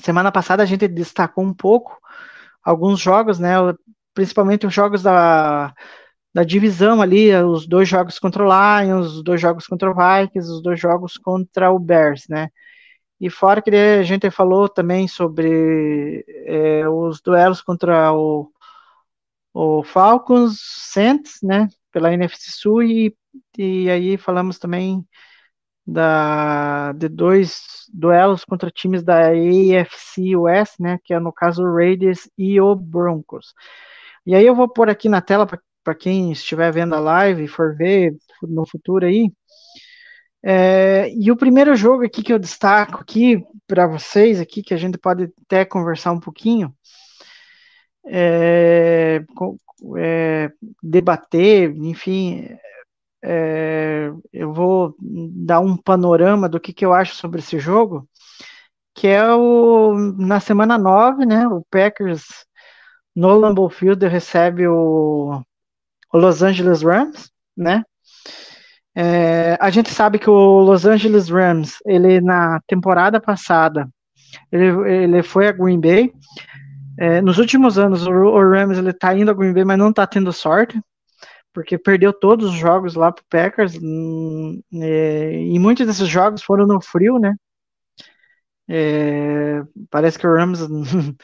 [0.00, 1.98] Semana passada a gente destacou um pouco
[2.64, 3.54] alguns jogos, né?
[4.14, 5.74] Principalmente os jogos da,
[6.34, 10.50] da divisão ali, os dois jogos contra o Lions, os dois jogos contra o Vikings,
[10.50, 12.48] os dois jogos contra o Bears, né?
[13.20, 18.50] E fora que a gente falou também sobre é, os duelos contra o,
[19.52, 21.68] o Falcons, Saints, né?
[21.92, 23.16] Pela NFC Sul e,
[23.58, 25.04] e aí falamos também
[25.86, 31.74] da, de dois duelos contra times da AFC West, né, que é no caso o
[31.74, 33.52] Raiders e o Broncos.
[34.24, 37.48] E aí eu vou pôr aqui na tela para quem estiver vendo a live e
[37.48, 39.32] for ver no futuro aí.
[40.42, 44.76] É, e o primeiro jogo aqui que eu destaco aqui para vocês aqui que a
[44.76, 46.74] gente pode até conversar um pouquinho,
[48.12, 49.24] é,
[49.96, 52.48] é, debater, enfim,
[53.22, 58.08] é, eu vou dar um panorama do que, que eu acho sobre esse jogo,
[58.94, 61.46] que é o na semana 9, né?
[61.46, 62.24] O Packers
[63.14, 65.42] no Lambeau Field recebe o,
[66.12, 67.84] o Los Angeles Rams, né?
[68.94, 73.88] É, a gente sabe que o Los Angeles Rams, ele na temporada passada,
[74.50, 76.12] ele, ele foi a Green Bay.
[77.00, 79.92] É, nos últimos anos, o, o Rams ele tá indo a Green Bay, mas não
[79.92, 80.80] tá tendo sorte
[81.52, 86.66] porque perdeu todos os jogos lá pro Packers, hum, é, e muitos desses jogos foram
[86.66, 87.34] no frio, né?
[88.68, 90.60] É, parece que o Rams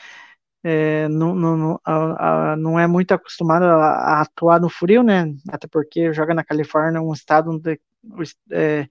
[0.64, 5.32] é, não, não, não, não, é muito acostumado a, a, atuar no frio, né?
[5.48, 8.88] Até porque joga na Califórnia, um estado onde o, é,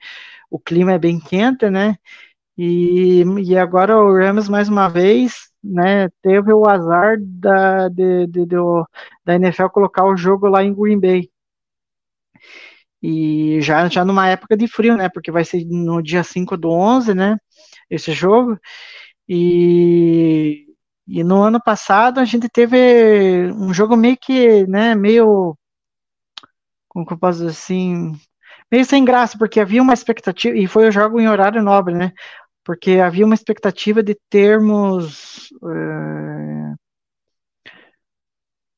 [0.50, 1.98] o clima é bem quente, né?
[2.58, 8.46] E, e agora o Rams mais uma vez né, teve o azar da, de, de,
[8.46, 8.56] de,
[9.26, 11.30] da NFL colocar o jogo lá em Green Bay.
[13.02, 15.10] E já, já numa época de frio, né?
[15.10, 17.38] Porque vai ser no dia 5 do 11, né?
[17.90, 18.60] Esse jogo.
[19.30, 20.66] E,
[21.08, 24.96] e no ano passado a gente teve um jogo meio que, né?
[24.96, 25.56] Meio.
[26.90, 28.14] Como que eu posso dizer assim?
[28.72, 30.58] Meio sem graça, porque havia uma expectativa.
[30.58, 32.12] E foi o jogo em horário nobre, né?
[32.66, 36.74] Porque havia uma expectativa de termos é,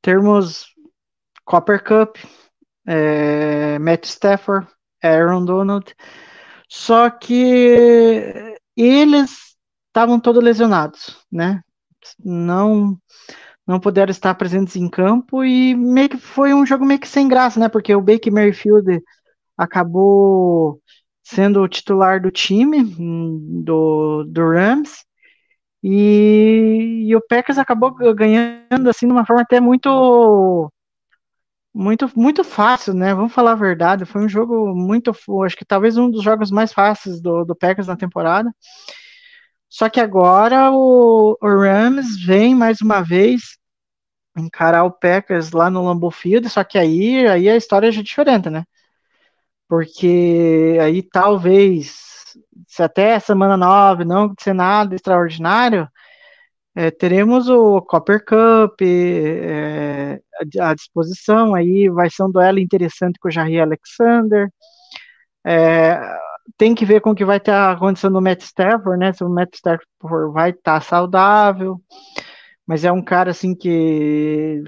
[0.01, 0.65] termos
[1.45, 2.17] Copper Cup,
[2.85, 4.67] é, Matt Stafford,
[5.01, 5.95] Aaron Donald,
[6.69, 9.55] só que eles
[9.87, 11.61] estavam todos lesionados, né?
[12.23, 12.99] Não
[13.65, 17.27] não puderam estar presentes em campo e meio que foi um jogo meio que sem
[17.27, 17.67] graça, né?
[17.69, 19.01] Porque o Baker Mayfield
[19.57, 20.81] acabou
[21.27, 25.05] sendo o titular do time, hum, do, do Rams,
[25.83, 30.71] e, e, o Packers acabou ganhando assim de uma forma até muito
[31.73, 33.13] muito muito fácil, né?
[33.13, 35.11] Vamos falar a verdade, foi um jogo muito,
[35.45, 38.51] acho que talvez um dos jogos mais fáceis do, do Packers na temporada.
[39.69, 43.57] Só que agora o, o Rams vem mais uma vez
[44.37, 48.03] encarar o Packers lá no Lambeau Field, só que aí, aí a história já é
[48.03, 48.63] diferente, né?
[49.67, 52.35] Porque aí talvez,
[52.67, 55.87] se até semana 9 não acontecer nada extraordinário,
[56.75, 60.21] é, teremos o Copper Cup é,
[60.59, 64.49] à disposição, aí vai ser um duelo interessante com o Jair Alexander,
[65.45, 65.99] é,
[66.55, 69.29] tem que ver com o que vai estar acontecendo no Matt Stafford, né, se o
[69.29, 71.81] Matt Stafford vai estar saudável,
[72.65, 74.63] mas é um cara assim que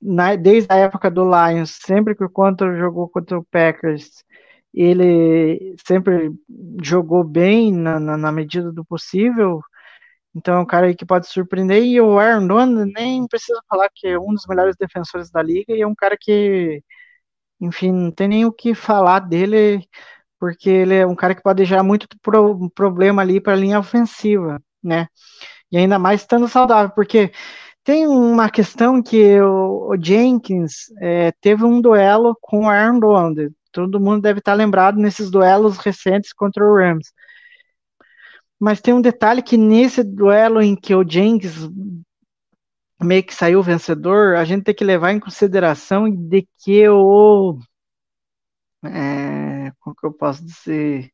[0.00, 4.22] na, desde a época do Lions, sempre que o contra jogou contra o Packers,
[4.72, 6.32] ele sempre
[6.82, 9.60] jogou bem na, na, na medida do possível.
[10.34, 11.82] Então é um cara que pode surpreender.
[11.82, 15.74] E o Aaron Donald nem precisa falar que é um dos melhores defensores da liga
[15.74, 16.82] e é um cara que,
[17.60, 19.86] enfim, não tem nem o que falar dele,
[20.38, 23.80] porque ele é um cara que pode gerar muito pro, problema ali para a linha
[23.80, 25.08] ofensiva, né?
[25.70, 27.32] E ainda mais estando saudável, porque
[27.84, 33.50] tem uma questão que o, o Jenkins é, teve um duelo com o Aaron Donald.
[33.86, 37.12] Todo mundo deve estar lembrado nesses duelos recentes contra o Rams.
[38.58, 41.68] Mas tem um detalhe que nesse duelo em que o Jenkins
[43.00, 47.58] meio que saiu vencedor, a gente tem que levar em consideração de que o.
[48.84, 51.10] É, como que eu posso dizer?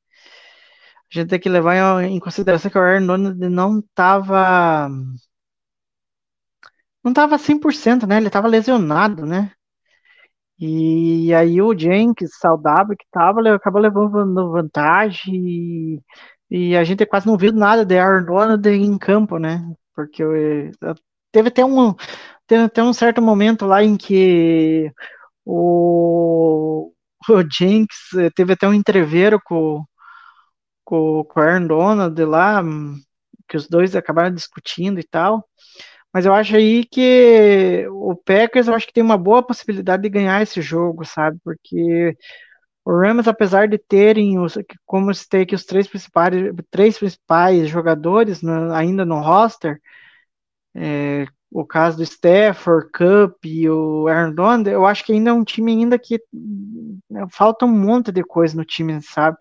[1.11, 4.89] A gente tem que levar em consideração que o Aaron Donald não estava.
[7.03, 8.17] Não estava 100%, né?
[8.17, 9.53] Ele estava lesionado, né?
[10.59, 15.35] E aí o Jenkins, saudável que estava, acabou levando vantagem.
[15.35, 16.03] E
[16.51, 19.61] e a gente quase não viu nada de Aaron Donald em campo, né?
[19.95, 20.23] Porque
[21.33, 21.95] teve até um,
[22.47, 24.89] teve até um certo momento lá em que
[25.45, 26.93] o,
[27.29, 27.89] o Jinx
[28.37, 29.83] teve até um entreveiro com,
[30.85, 32.63] com, com o Aaron Donald lá,
[33.49, 35.45] que os dois acabaram discutindo e tal.
[36.15, 40.11] Mas eu acho aí que o Packers eu acho que tem uma boa possibilidade de
[40.11, 41.39] ganhar esse jogo, sabe?
[41.45, 42.17] Porque
[42.85, 46.35] o Rams, apesar de terem, os, como citei aqui, os três principais,
[46.71, 49.81] três principais jogadores no, ainda no roster,
[50.75, 55.33] é, o caso do Stafford, Cup e o Aaron Donald, eu acho que ainda é
[55.33, 56.21] um time ainda que
[57.11, 59.37] né, falta um monte de coisa no time, sabe?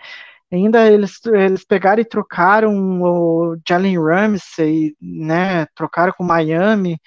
[0.54, 5.66] Ainda eles, eles pegaram e trocaram o Jalen Ramsey, né?
[5.76, 7.00] Trocaram com Miami.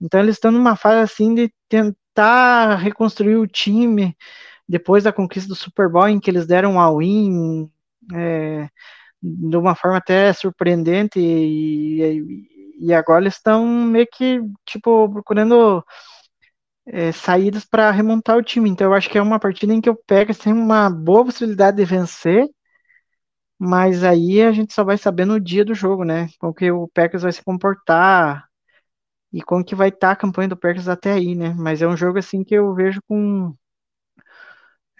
[0.00, 4.16] Então eles estão numa fase assim de tentar reconstruir o time
[4.68, 7.70] depois da conquista do Super Bowl, em que eles deram um all-in
[8.14, 8.68] é,
[9.22, 12.46] de uma forma até surpreendente, e,
[12.80, 15.84] e agora eles estão meio que, tipo, procurando
[16.86, 18.68] é, saídas para remontar o time.
[18.68, 21.76] Então eu acho que é uma partida em que o Packers tem uma boa possibilidade
[21.76, 22.48] de vencer,
[23.58, 26.28] mas aí a gente só vai saber no dia do jogo, né?
[26.38, 28.48] Como que o Packers vai se comportar
[29.32, 31.54] e como que vai estar tá a campanha do Packers até aí, né?
[31.58, 33.54] Mas é um jogo assim que eu vejo com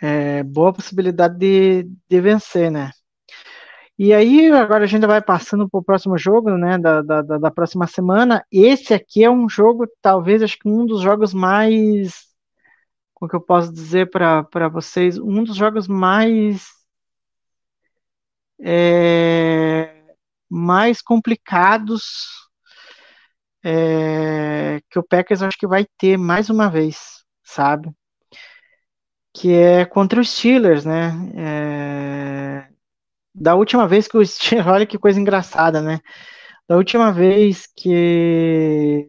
[0.01, 2.90] é, boa possibilidade de, de vencer, né?
[3.99, 7.51] E aí, agora a gente vai passando para o próximo jogo, né, da, da, da,
[7.51, 8.44] próxima semana.
[8.51, 12.29] Esse aqui é um jogo, talvez, acho que um dos jogos mais,
[13.14, 16.68] como que eu posso dizer para vocês, um dos jogos mais,
[18.61, 20.14] é,
[20.49, 22.03] mais complicados
[23.64, 27.92] é, que o Packers acho que vai ter mais uma vez, sabe?
[29.38, 31.12] que é contra os Steelers, né?
[31.37, 32.68] É...
[33.35, 36.01] Da última vez que o Steelers, olha que coisa engraçada, né?
[36.68, 39.09] Da última vez que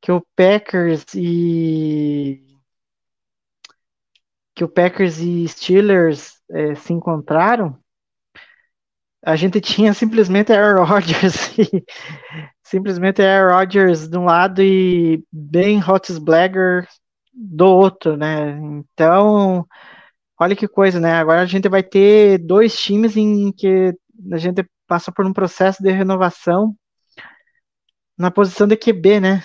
[0.00, 2.49] que o Packers e
[4.60, 7.78] que o Packers e Steelers é, se encontraram,
[9.24, 11.54] a gente tinha simplesmente Aaron Rodgers
[12.62, 16.86] simplesmente Aaron Rodgers de um lado e Ben Roethlisberger
[17.32, 18.50] do outro, né?
[18.60, 19.66] Então,
[20.38, 21.14] olha que coisa, né?
[21.14, 23.94] Agora a gente vai ter dois times em que
[24.30, 26.76] a gente passa por um processo de renovação
[28.14, 29.42] na posição de QB, né?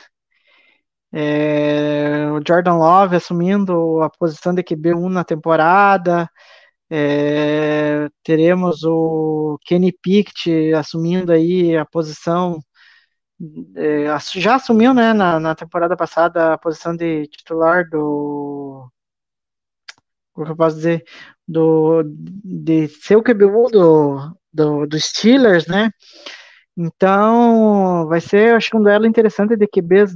[1.17, 6.29] É, o Jordan Love assumindo a posição de QB1 na temporada,
[6.89, 12.59] é, teremos o Kenny Pickett assumindo aí a posição
[13.75, 18.89] é, já assumiu, né, na, na, temporada passada a posição de titular do
[20.33, 21.03] como eu posso dizer
[21.47, 25.89] do de ser o QB1 do, do, do Steelers, né?
[26.77, 30.15] Então vai ser, acho que um duelo interessante de QBs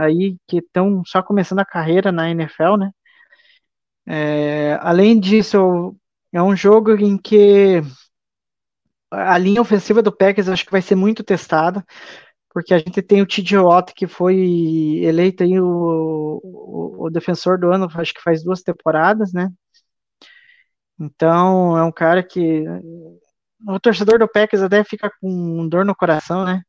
[0.00, 2.90] aí que estão só começando a carreira na NFL, né?
[4.06, 5.96] É, além disso,
[6.32, 7.80] é um jogo em que
[9.10, 11.84] a linha ofensiva do Packers acho que vai ser muito testada
[12.52, 14.36] porque a gente tem o TJ Watt, que foi
[15.02, 19.50] eleito aí o, o, o, defensor do ano, acho que faz duas temporadas, né?
[21.00, 22.64] Então, é um cara que
[23.66, 26.62] o torcedor do Packers até fica com dor no coração, né?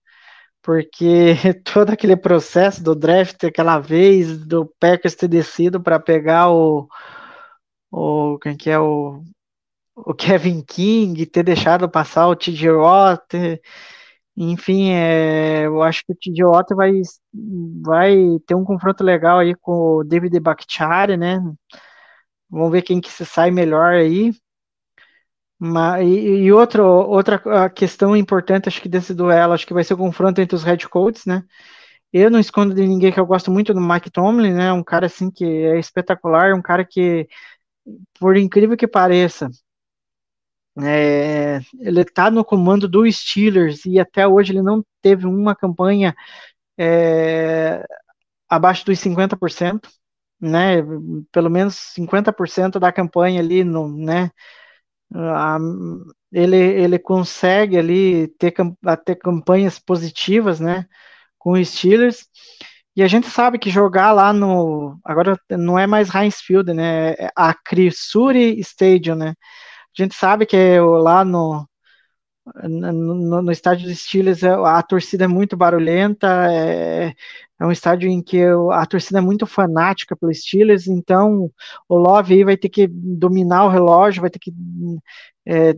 [0.63, 1.35] Porque
[1.65, 6.87] todo aquele processo do draft, aquela vez do Packers ter descido para pegar o,
[7.91, 9.23] o quem que é o,
[9.95, 13.35] o Kevin King, ter deixado passar o TJ Watt,
[14.35, 16.91] Enfim, é, eu acho que o TJ Watt vai,
[17.83, 18.15] vai
[18.47, 21.39] ter um confronto legal aí com o David Bakhtiari, né?
[22.49, 24.31] Vamos ver quem que se sai melhor aí.
[25.65, 29.93] Mas, e, e outro, outra questão importante, acho que desse duelo, acho que vai ser
[29.93, 31.41] o confronto entre os head coaches, né?
[32.13, 34.73] Eu não escondo de ninguém que eu gosto muito do Mike Tomlin, né?
[34.73, 37.27] Um cara assim que é espetacular, um cara que,
[38.19, 39.49] por incrível que pareça,
[40.81, 46.15] é, ele está no comando do Steelers e até hoje ele não teve uma campanha
[46.77, 47.85] é,
[48.49, 49.89] abaixo dos 50%,
[50.41, 50.77] né?
[51.31, 54.31] Pelo menos 50% da campanha ali, no, né?
[56.31, 58.53] Ele, ele consegue ali ter,
[59.05, 60.85] ter campanhas positivas, né?
[61.37, 62.25] Com os Steelers.
[62.95, 64.99] E a gente sabe que jogar lá no.
[65.03, 67.11] Agora não é mais Heinz Field, né?
[67.13, 69.29] É a Crisuri Stadium, né?
[69.97, 71.67] A gente sabe que é lá no,
[72.63, 77.13] no, no estádio dos Steelers é, a torcida é muito barulhenta, é,
[77.63, 78.43] é um estádio em que
[78.73, 81.49] a torcida é muito fanática pelos Steelers, então
[81.87, 84.53] o Love aí vai ter que dominar o relógio, vai ter que.
[85.45, 85.73] É,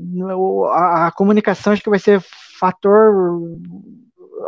[0.72, 2.20] a, a, comunicação acho que vai ser
[2.60, 3.40] fator.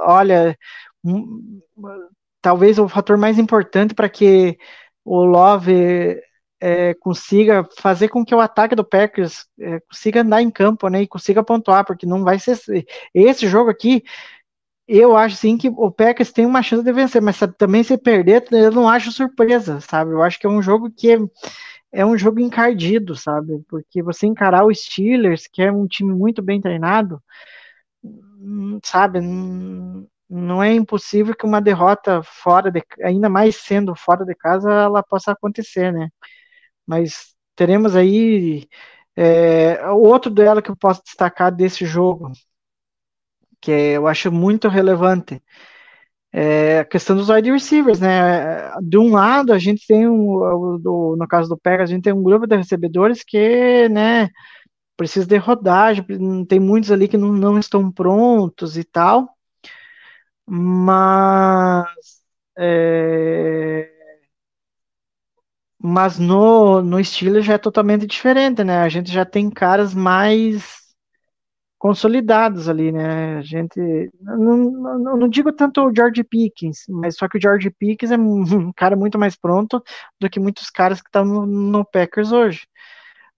[0.01, 0.57] Olha,
[1.03, 1.61] um,
[2.41, 4.57] talvez o fator mais importante para que
[5.05, 6.19] o Love
[6.59, 11.03] é, consiga fazer com que o ataque do Packers é, consiga andar em campo, né,
[11.03, 12.57] e consiga pontuar, porque não vai ser
[13.13, 14.03] esse jogo aqui.
[14.88, 17.97] Eu acho sim que o Packers tem uma chance de vencer, mas sabe, também se
[17.97, 20.11] perder, eu não acho surpresa, sabe?
[20.11, 21.17] Eu acho que é um jogo que é,
[21.91, 23.61] é um jogo encardido, sabe?
[23.69, 27.21] Porque você encarar o Steelers, que é um time muito bem treinado,
[28.03, 29.19] hum, sabe?
[30.29, 35.01] Não é impossível que uma derrota fora de, ainda mais sendo fora de casa, ela
[35.03, 36.09] possa acontecer, né?
[36.88, 38.67] mas teremos aí
[39.15, 42.31] é, outro duelo que eu posso destacar desse jogo,
[43.61, 45.41] que eu acho muito relevante,
[46.33, 48.71] é a questão dos wide receivers, né?
[48.81, 50.77] De um lado, a gente tem, um,
[51.17, 54.29] no caso do Pega, a gente tem um grupo de recebedores que, né,
[54.97, 56.05] precisa de rodagem,
[56.47, 59.29] tem muitos ali que não, não estão prontos e tal,
[60.45, 62.23] mas
[62.57, 63.91] é,
[65.81, 68.79] mas no, no estilo já é totalmente diferente, né?
[68.79, 70.86] A gente já tem caras mais
[71.78, 73.38] consolidados ali, né?
[73.38, 73.80] A gente
[74.21, 74.57] não,
[74.99, 78.71] não, não, digo tanto o George Pickens, mas só que o George Pickens é um
[78.73, 79.84] cara muito mais pronto
[80.19, 82.67] do que muitos caras que estão no, no, Packers hoje.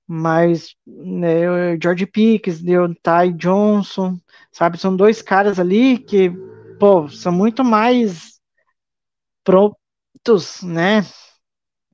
[0.07, 4.17] Mas né, o George Pickens, o Ty Johnson,
[4.51, 4.77] sabe?
[4.77, 6.31] São dois caras ali que,
[6.79, 8.39] pô, são muito mais
[9.43, 11.03] prontos, né?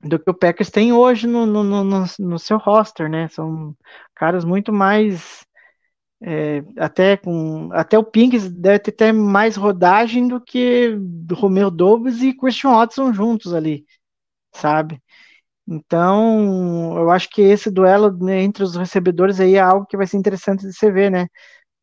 [0.02, 3.28] do que o Packers tem hoje no, no, no, no seu roster, né?
[3.28, 3.74] São
[4.14, 5.45] caras muito mais
[6.22, 10.96] é, até com até o Pinkins deve ter até mais rodagem do que
[11.32, 13.84] Romeo Dobbs e Christian Watson juntos ali,
[14.54, 15.02] sabe?
[15.68, 20.06] Então, eu acho que esse duelo né, entre os recebedores aí é algo que vai
[20.06, 21.26] ser interessante de se ver, né?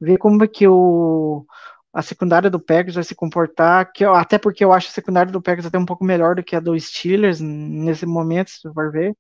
[0.01, 1.45] Ver como é que o,
[1.93, 5.31] a secundária do Packers vai se comportar, que eu, até porque eu acho a secundária
[5.31, 8.91] do Packers até um pouco melhor do que a do Steelers nesse momento, se for
[8.91, 9.15] ver.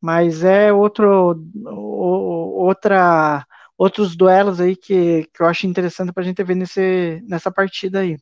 [0.00, 1.36] Mas é outro,
[1.66, 3.44] outra,
[3.78, 8.00] outros duelos aí que, que eu acho interessante para a gente ver nesse, nessa partida
[8.00, 8.18] aí.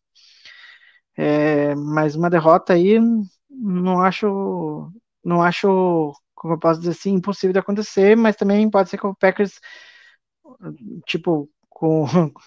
[1.16, 2.98] É, mas uma derrota aí,
[3.50, 4.92] não acho,
[5.24, 9.07] não acho, como eu posso dizer assim, impossível de acontecer, mas também pode ser que
[9.07, 9.59] o Packers,
[11.07, 12.04] tipo, com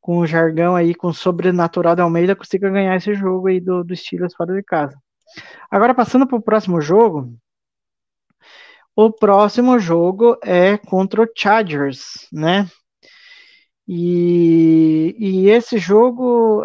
[0.00, 3.84] com o jargão aí, com o sobrenatural da Almeida, consiga ganhar esse jogo aí do,
[3.84, 4.96] do Steelers fora de casa.
[5.70, 7.34] Agora, passando para o próximo jogo,
[8.96, 12.68] o próximo jogo é contra o Chargers, né?
[13.88, 16.64] E, e esse jogo uh,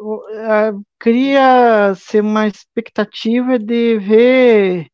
[0.00, 4.88] uh, cria-se uma expectativa de ver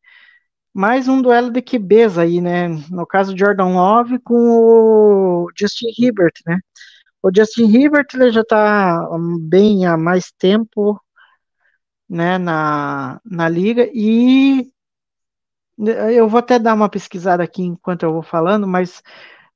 [0.73, 2.69] mais um duelo de QBs aí, né?
[2.89, 6.59] No caso, Jordan Love com o Justin Herbert, né?
[7.23, 9.07] O Justin Herbert ele já está
[9.41, 10.99] bem há mais tempo
[12.09, 14.71] né, na, na liga e
[15.87, 19.01] eu vou até dar uma pesquisada aqui enquanto eu vou falando, mas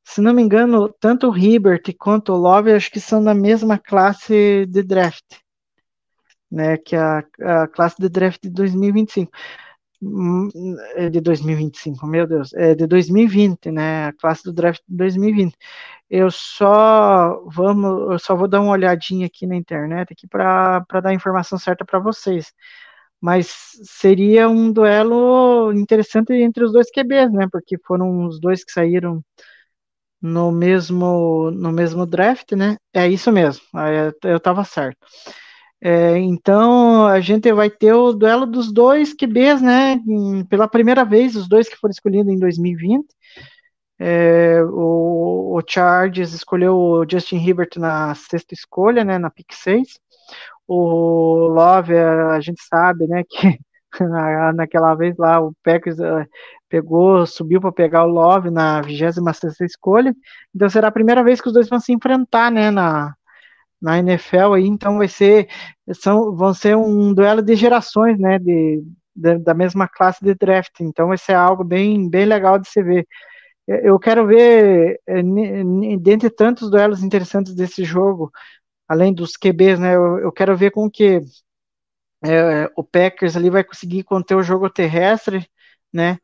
[0.03, 3.77] se não me engano, tanto o Herbert quanto o Love acho que são da mesma
[3.77, 5.25] classe de draft,
[6.51, 9.31] né, que a, a classe de draft de 2025
[10.01, 10.49] hum,
[10.95, 15.55] é de 2025, meu Deus, é de 2020, né, a classe do draft de 2020.
[16.09, 21.09] Eu só vamos, eu só vou dar uma olhadinha aqui na internet aqui para dar
[21.09, 22.53] a informação certa para vocês.
[23.21, 23.47] Mas
[23.83, 27.47] seria um duelo interessante entre os dois QBs, né?
[27.51, 29.23] Porque foram os dois que saíram
[30.21, 32.77] no mesmo no mesmo draft, né?
[32.93, 33.63] É isso mesmo,
[34.23, 34.97] eu estava certo.
[35.81, 39.99] É, então a gente vai ter o duelo dos dois QBs, né?
[40.49, 43.07] Pela primeira vez, os dois que foram escolhidos em 2020.
[43.99, 49.17] É, o, o, Chargers escolheu o Justin Herbert na sexta escolha, né?
[49.17, 49.99] Na pick 6.
[50.67, 53.23] O Love, a gente sabe, né?
[53.29, 53.59] Que
[54.01, 56.25] na, naquela vez lá o Packers uh,
[56.69, 60.15] pegou, subiu para pegar o Love na 26 escolha.
[60.53, 62.71] Então será a primeira vez que os dois vão se enfrentar, né?
[62.71, 63.13] Na,
[63.81, 65.47] na NFL aí, então vai ser
[65.93, 68.83] são, vão ser um duelo de gerações, né, de,
[69.15, 72.81] de, da mesma classe de draft, então vai ser algo bem, bem legal de se
[72.81, 73.07] ver.
[73.67, 75.21] Eu quero ver, é,
[75.99, 78.31] dentre tantos duelos interessantes desse jogo,
[78.87, 81.21] além dos QBs, né, eu, eu quero ver com que
[82.23, 85.47] é, o Packers ali vai conseguir conter o jogo terrestre,
[85.93, 86.19] né,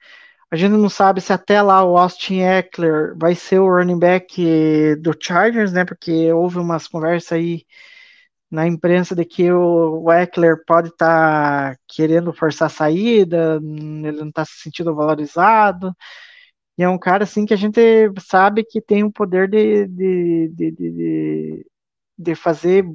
[0.52, 4.96] a gente não sabe se até lá o Austin Eckler vai ser o running back
[4.98, 5.86] do Chargers, né?
[5.86, 7.66] Porque houve umas conversas aí
[8.52, 14.30] na imprensa de que o Eckler pode estar tá querendo forçar a saída, ele não
[14.30, 15.96] está se sentindo valorizado.
[16.78, 17.82] E é um cara assim que a gente
[18.20, 21.66] sabe que tem o poder de, de, de, de,
[22.22, 22.86] de fazer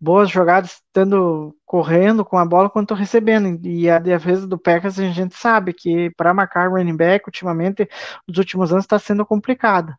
[0.00, 3.66] boas jogadas, estando correndo com a bola quanto recebendo.
[3.66, 7.88] E a defesa do Packers a gente sabe que para marcar running back, ultimamente,
[8.26, 9.94] nos últimos anos está sendo complicado.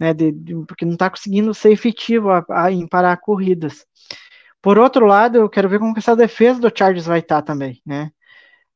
[0.00, 3.86] Né, de, de, porque não está conseguindo ser efetivo a, a, em parar corridas.
[4.60, 7.42] Por outro lado, eu quero ver como que essa defesa do Chargers vai estar tá
[7.42, 8.10] também, né?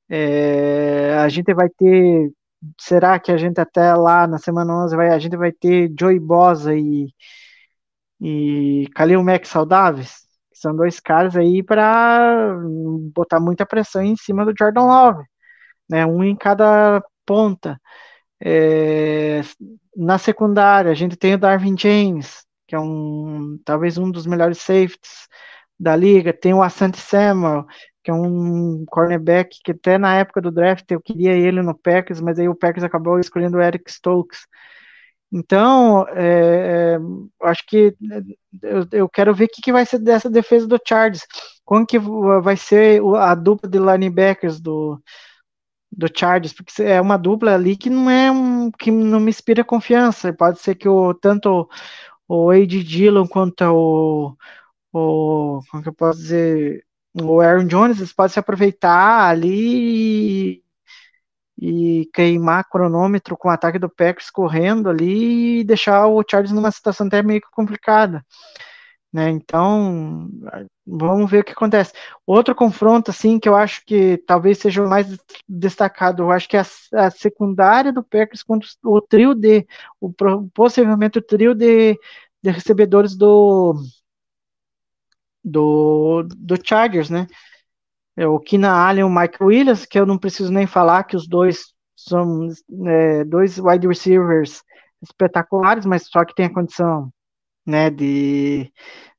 [0.09, 2.33] É, a gente vai ter,
[2.81, 6.19] será que a gente até lá na semana 11 vai, a gente vai ter Joey
[6.21, 7.09] Bosa e
[8.21, 10.27] e Kalil Mack saudáveis?
[10.53, 12.57] São dois caras aí para
[13.15, 15.25] botar muita pressão em cima do Jordan Love,
[15.89, 16.07] né?
[16.07, 17.81] Um em cada ponta.
[18.43, 19.43] É,
[19.97, 24.59] na secundária, a gente tem o Darwin James, que é um talvez um dos melhores
[24.59, 25.29] safeties
[25.79, 26.33] da liga.
[26.33, 27.67] Tem o Asante Samuel,
[28.03, 32.21] que é um cornerback que até na época do draft eu queria ele no Packers,
[32.21, 34.41] mas aí o Packers acabou escolhendo o Eric Stokes.
[35.33, 36.99] Então, é, é,
[37.43, 37.97] acho que
[38.63, 41.27] eu, eu, quero ver o que, que vai ser dessa defesa do Chargers.
[41.65, 45.01] Como que vai ser a dupla de linebackers do,
[45.91, 46.53] do Chargers?
[46.53, 50.33] Porque é uma dupla ali que não é um, que não me inspira confiança.
[50.33, 51.69] Pode ser que o, tanto
[52.29, 54.37] o Ed Dillon quanto o,
[54.93, 60.63] o como que eu posso dizer o Aaron Jones eles podem se aproveitar ali e
[62.13, 67.07] queimar cronômetro com o ataque do Packers correndo ali e deixar o Chargers numa situação
[67.07, 68.25] até meio complicada.
[69.13, 69.31] Né?
[69.31, 70.29] Então,
[70.87, 71.93] vamos ver o que acontece.
[72.27, 75.07] Outro confronto, assim, que eu acho que talvez seja o mais
[75.49, 79.67] destacado, eu acho que é a, a secundária do Packers contra o trio de,
[80.01, 80.13] o,
[80.53, 81.99] possivelmente o trio de,
[82.43, 83.75] de recebedores do,
[85.43, 87.27] do, do Chargers, né?
[88.17, 91.17] É, o Kina Allen e o Mike Williams, que eu não preciso nem falar que
[91.17, 92.49] os dois são
[92.87, 94.63] é, dois wide receivers
[95.03, 97.13] espetaculares, mas só que tem a condição
[97.67, 98.73] né, de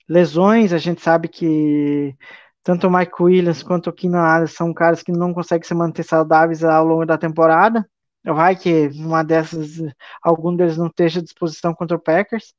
[0.09, 0.73] lesões.
[0.73, 2.15] A gente sabe que
[2.63, 6.03] tanto o Mike Williams quanto o Keenan Allen são caras que não conseguem se manter
[6.03, 7.87] saudáveis ao longo da temporada.
[8.25, 9.77] Vai que uma dessas,
[10.21, 12.53] algum deles não esteja à disposição contra o Packers.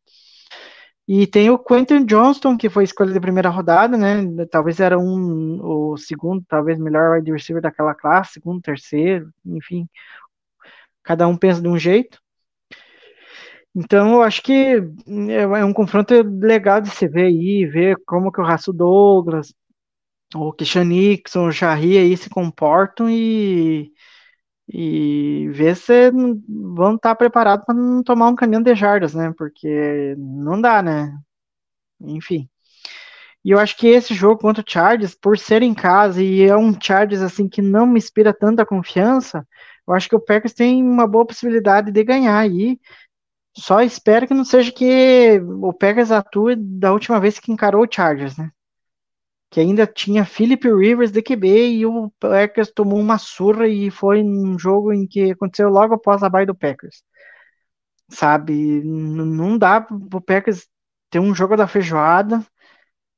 [1.08, 4.44] E tem o Quentin Johnston, que foi escolha de primeira rodada, né?
[4.50, 9.88] Talvez era um, o segundo, talvez melhor wide receiver daquela classe, segundo, terceiro, enfim.
[11.02, 12.20] Cada um pensa de um jeito.
[13.74, 18.30] Então, eu acho que é, é um confronto legal de se ver aí, ver como
[18.30, 19.54] que o Raço Douglas,
[20.34, 23.90] o Kishan Nixon, o Jarry aí se comportam e
[24.68, 26.10] e ver se
[26.48, 29.32] vão estar preparados para não tomar um caminhão de jardas, né?
[29.36, 31.16] Porque não dá, né?
[32.00, 32.48] Enfim.
[33.44, 36.56] E eu acho que esse jogo contra o Chargers, por ser em casa e é
[36.56, 39.46] um Chargers assim que não me inspira tanta confiança,
[39.86, 42.78] eu acho que o Packers tem uma boa possibilidade de ganhar aí.
[43.56, 47.88] Só espero que não seja que o Packers atue da última vez que encarou o
[47.90, 48.50] Chargers, né?
[49.50, 54.22] Que ainda tinha Philip Rivers de QB e o Packers tomou uma surra e foi
[54.22, 57.02] um jogo em que aconteceu logo após a bye do Packers.
[58.10, 60.66] Sabe, não dá pro Packers
[61.10, 62.44] ter um jogo da feijoada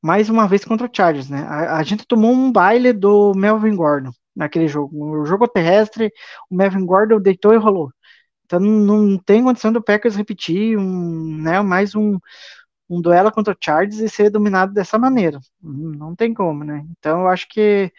[0.03, 1.43] mais uma vez contra o Chargers, né?
[1.49, 5.21] A, a gente tomou um baile do Melvin Gordon naquele jogo.
[5.21, 6.13] O jogo terrestre,
[6.51, 7.93] o Melvin Gordon deitou e rolou.
[8.47, 12.19] Então não tem condição do Packers repetir um, né, mais um,
[12.91, 15.41] um duelo contra o Chargers e ser dominado dessa maneira.
[15.63, 16.85] Não tem como, né?
[16.99, 17.93] Então eu acho que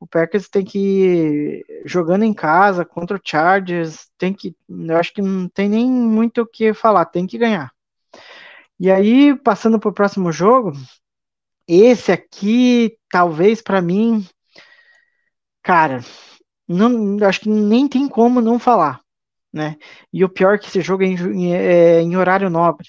[0.00, 5.12] O Packers tem que ir jogando em casa contra o Chargers, tem que, eu acho
[5.14, 7.72] que não tem nem muito o que falar, tem que ganhar.
[8.78, 10.72] E aí, passando para o próximo jogo,
[11.68, 14.26] esse aqui, talvez para mim,
[15.62, 16.00] cara,
[16.68, 19.02] não, acho que nem tem como não falar,
[19.52, 19.76] né?
[20.12, 22.88] E o pior é que esse jogo é em, é em horário nobre.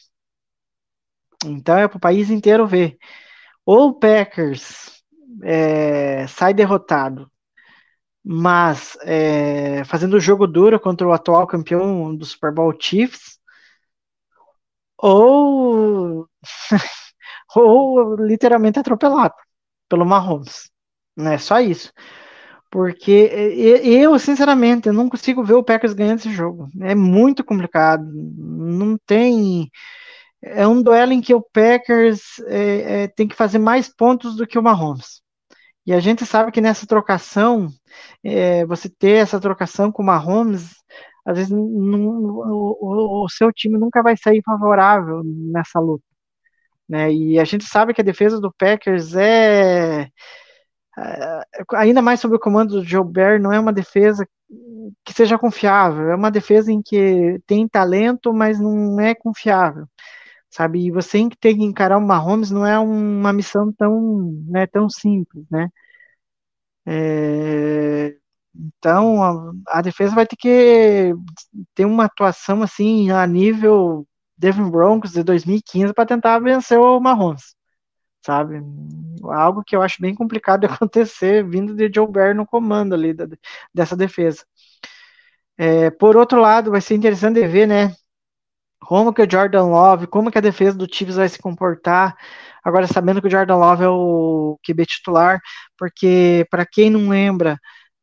[1.45, 2.97] Então é para o país inteiro ver.
[3.65, 5.03] Ou o Packers
[5.43, 7.31] é, sai derrotado,
[8.23, 13.39] mas é, fazendo jogo duro contra o atual campeão do Super Bowl Chiefs,
[14.97, 16.27] ou,
[17.55, 19.35] ou literalmente atropelado
[19.89, 20.69] pelo Mahomes.
[21.17, 21.37] Né?
[21.37, 21.91] Só isso.
[22.71, 23.11] Porque
[23.85, 26.67] eu, sinceramente, eu não consigo ver o Packers ganhando esse jogo.
[26.81, 28.03] É muito complicado.
[28.13, 29.71] Não tem.
[30.51, 34.47] É um duelo em que o Packers é, é, tem que fazer mais pontos do
[34.47, 35.21] que o Mahomes.
[35.85, 37.69] E a gente sabe que nessa trocação,
[38.23, 40.75] é, você ter essa trocação com o Mahomes,
[41.25, 46.03] às vezes não, o, o, seu time nunca vai sair favorável nessa luta.
[46.89, 47.13] Né?
[47.13, 50.09] E a gente sabe que a defesa do Packers é
[50.97, 51.41] é,
[51.75, 54.27] ainda mais sob o comando do Joe Barry, não é uma defesa
[55.05, 59.85] que seja confiável, é uma defesa em que tem talento, mas não é confiável,
[60.49, 60.85] sabe?
[60.85, 65.45] E você tem que encarar o Mahomes não é uma missão tão, né, tão simples,
[65.51, 65.69] né?
[66.85, 68.15] É,
[68.55, 71.13] então a, a, defesa vai ter que
[71.75, 77.57] ter uma atuação assim a nível Devin Broncos de 2015 para tentar vencer o Mahomes
[78.27, 78.61] sabe?
[79.23, 83.13] Algo que eu acho bem complicado de acontecer vindo de Joe Barry no comando ali
[83.13, 83.25] da,
[83.73, 84.45] dessa defesa.
[85.57, 87.95] É, por outro lado, vai ser interessante ver, né?
[88.87, 92.15] Como que o Jordan Love, como que a defesa do Chiefs vai se comportar,
[92.63, 95.41] agora sabendo que o Jordan Love é o QB titular,
[95.77, 97.59] porque para quem não lembra,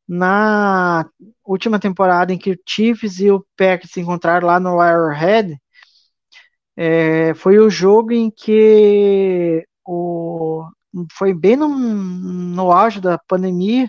[0.06, 1.06] na
[1.44, 5.56] última temporada em que o Chiefs e o Packers se encontraram lá no Arrowhead,
[6.76, 10.68] é, foi o jogo em que o,
[11.12, 13.88] foi bem no, no auge da pandemia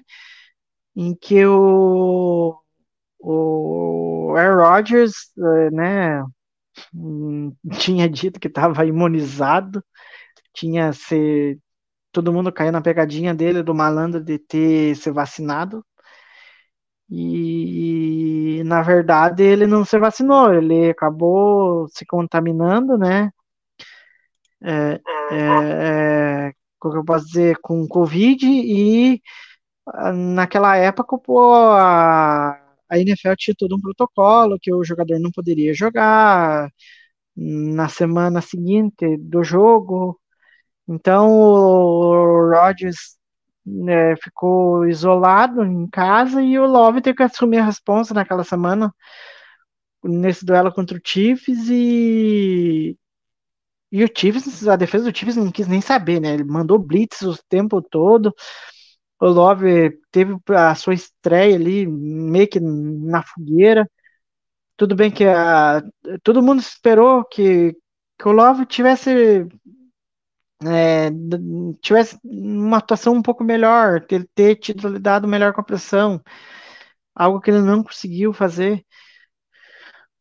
[0.95, 2.57] em que o,
[3.19, 6.23] o Aaron Rodgers, eh, né,
[7.79, 9.83] tinha dito que estava imunizado,
[10.53, 11.59] tinha se
[12.11, 15.85] todo mundo caiu na pegadinha dele do malandro de ter se vacinado.
[17.09, 23.31] E na verdade ele não se vacinou, ele acabou se contaminando, né?
[24.63, 24.99] É,
[25.31, 29.21] é, é, como eu posso dizer, com Covid e
[29.87, 32.59] ah, naquela época pô, a,
[32.95, 36.69] a NFL tinha todo um protocolo que o jogador não poderia jogar
[37.35, 40.19] na semana seguinte do jogo.
[40.87, 43.17] Então o Rodgers
[43.65, 48.93] né, ficou isolado em casa e o Love teve que assumir a responsa naquela semana
[50.03, 52.97] nesse duelo contra o Chiefs e
[53.91, 56.33] e o Chiefs, a defesa do Chiefs não quis nem saber, né?
[56.33, 58.33] Ele mandou blitz o tempo todo.
[59.19, 63.89] O Love teve a sua estreia ali meio que na fogueira.
[64.77, 65.83] Tudo bem que a,
[66.23, 67.73] todo mundo esperou que,
[68.19, 69.47] que o Love tivesse
[70.63, 71.09] é,
[71.81, 76.21] tivesse uma atuação um pouco melhor, ter, ter tido lidado melhor com a pressão,
[77.15, 78.85] algo que ele não conseguiu fazer.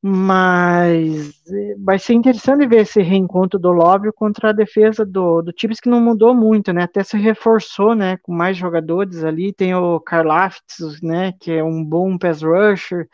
[0.07, 5.50] Mas eh, vai ser interessante ver esse reencontro do Love contra a defesa do, do
[5.50, 6.82] Tibbs, que não mudou muito, né?
[6.82, 8.18] Até se reforçou, né?
[8.18, 9.50] Com mais jogadores ali.
[9.50, 11.32] Tem o Karlaftis, né?
[11.40, 13.09] Que é um bom pass rusher.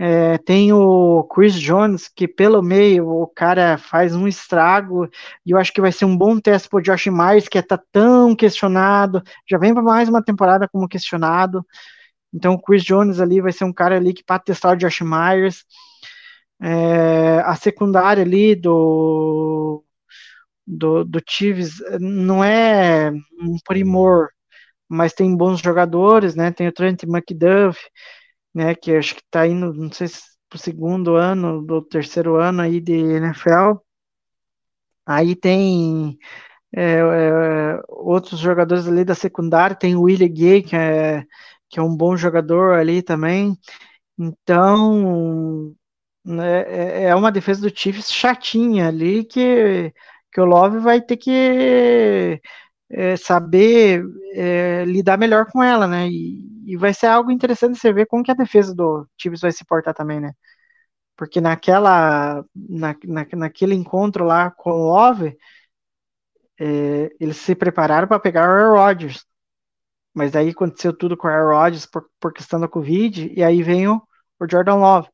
[0.00, 5.08] É, tem o Chris Jones, que pelo meio o cara faz um estrago,
[5.46, 8.34] e eu acho que vai ser um bom teste pro Josh Myers, que está tão
[8.34, 11.64] questionado, já vem para mais uma temporada como questionado.
[12.32, 15.02] Então o Chris Jones ali vai ser um cara ali que para testar o Josh
[15.02, 15.64] Myers.
[16.62, 19.84] É, a secundária ali do,
[20.66, 24.28] do, do Chiefs não é um primor,
[24.88, 26.52] mas tem bons jogadores, né?
[26.52, 27.78] Tem o Trent McDuff,
[28.54, 28.74] né?
[28.74, 32.80] Que acho que está indo, não sei se pro segundo ano, do terceiro ano aí
[32.80, 33.78] de NFL.
[35.06, 36.18] Aí tem
[36.76, 41.24] é, é, outros jogadores ali da secundária, tem o Willie Gay, que é,
[41.68, 43.56] que é um bom jogador ali também.
[44.18, 45.74] Então,
[46.24, 49.92] né, é, é uma defesa do Chiefs chatinha ali que,
[50.32, 52.40] que o Love vai ter que
[52.90, 54.04] é, saber
[54.34, 56.08] é, lidar melhor com ela, né?
[56.08, 59.52] E, e, vai ser algo interessante você ver como que a defesa do Chiefs vai
[59.52, 60.32] se portar também, né?
[61.16, 65.36] Porque naquela, na, na, naquele encontro lá com o Love,
[66.58, 69.24] é, eles se prepararam para pegar o Aaron Rodgers.
[70.14, 73.62] Mas daí aconteceu tudo com o Aaron Rodgers por, por questão da Covid, e aí
[73.62, 74.02] veio
[74.40, 75.08] o Jordan Love.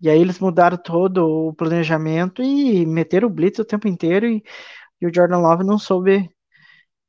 [0.00, 4.42] E aí eles mudaram todo o planejamento e meteram o blitz o tempo inteiro e,
[5.00, 6.30] e o Jordan Love não soube,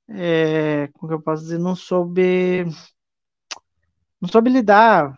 [0.10, 2.66] é, como que eu posso dizer, não soube,
[4.20, 5.16] não soube lidar,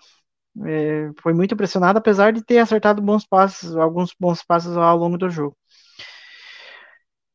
[0.65, 5.17] é, foi muito pressionado, apesar de ter acertado bons passos, alguns bons passos ao longo
[5.17, 5.57] do jogo.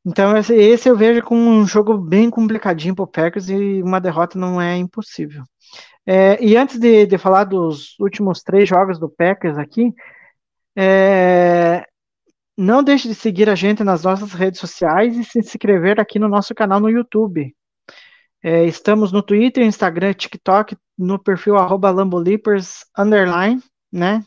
[0.05, 4.01] Então esse, esse eu vejo como um jogo bem complicadinho para o Packers e uma
[4.01, 5.43] derrota não é impossível.
[6.07, 9.93] É, e antes de, de falar dos últimos três jogos do Packers aqui,
[10.81, 11.85] é,
[12.57, 16.29] não deixe de seguir a gente nas nossas redes sociais e se inscrever aqui no
[16.29, 17.53] nosso canal no YouTube.
[18.41, 23.61] É, estamos no Twitter, Instagram, TikTok, no perfil arroba Lambolipers, underline,
[23.93, 24.23] né?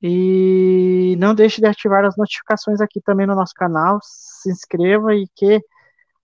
[0.00, 3.98] E não deixe de ativar as notificações aqui também no nosso canal.
[4.00, 5.60] Se inscreva e que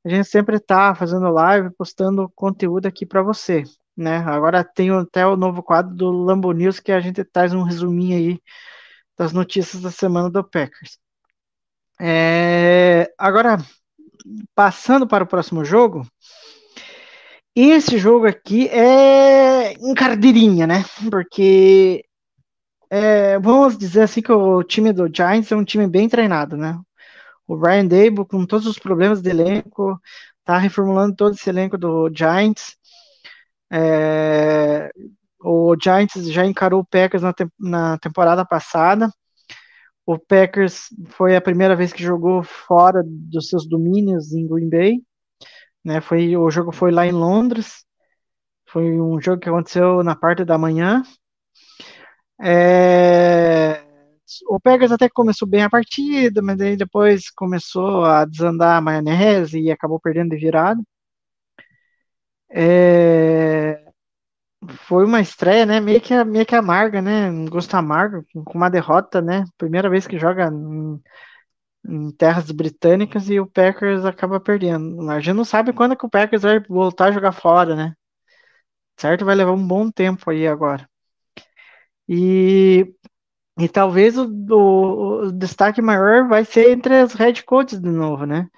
[0.05, 3.65] a gente sempre está fazendo live, postando conteúdo aqui para você,
[3.97, 4.19] né?
[4.19, 8.17] Agora tem até o novo quadro do Lambo News que a gente traz um resuminho
[8.17, 8.41] aí
[9.17, 10.99] das notícias da semana do Packers.
[12.01, 13.59] É, agora,
[14.55, 16.07] passando para o próximo jogo,
[17.55, 20.85] esse jogo aqui é encardeirinha, né?
[21.11, 22.05] Porque
[22.91, 26.79] é, vamos dizer assim que o time do Giants é um time bem treinado, né?
[27.47, 30.01] O Ryan Dable, com todos os problemas de elenco,
[30.45, 32.77] tá reformulando todo esse elenco do Giants.
[33.71, 34.91] É,
[35.45, 39.11] o Giants já encarou o Packers na, te na temporada passada.
[40.07, 45.03] O Packers foi a primeira vez que jogou fora dos seus domínios em Green Bay.
[45.85, 47.85] Né, foi, o jogo foi lá em Londres.
[48.69, 51.03] Foi um jogo que aconteceu na parte da manhã.
[52.43, 53.85] É,
[54.49, 59.61] o Packers até começou bem a partida, mas aí depois começou a desandar a maionese
[59.61, 60.81] e acabou perdendo de virada.
[62.51, 63.84] É,
[64.87, 65.81] foi uma estreia, né?
[65.81, 67.31] Meio que, meio que amarga, né?
[67.31, 69.45] Um gosto amargo, com uma derrota, né?
[69.59, 71.01] Primeira vez que joga em,
[71.89, 75.11] em, terras britânicas e o Packers acaba perdendo.
[75.11, 77.95] A gente não sabe quando que o Packers vai voltar a jogar fora, né?
[78.97, 79.25] Certo?
[79.25, 80.89] Vai levar um bom tempo aí agora.
[82.09, 82.95] E,
[83.59, 88.27] e talvez o, o, o destaque maior vai ser entre as Red Coats de novo,
[88.27, 88.49] né?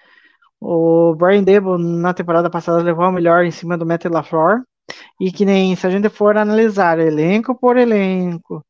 [0.60, 4.64] O Brian Debo na temporada passada levou o melhor em cima do Matt LaFleur
[5.20, 8.64] e que nem se a gente for analisar elenco por elenco,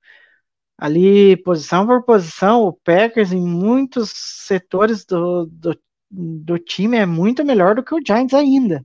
[0.79, 5.79] ali posição por posição, o Packers em muitos setores do, do,
[6.11, 8.85] do time é muito melhor do que o Giants ainda.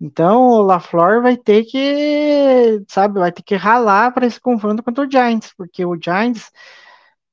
[0.00, 5.04] Então o LaFleur vai ter que, sabe, vai ter que ralar para esse confronto contra
[5.06, 6.50] o Giants, porque o Giants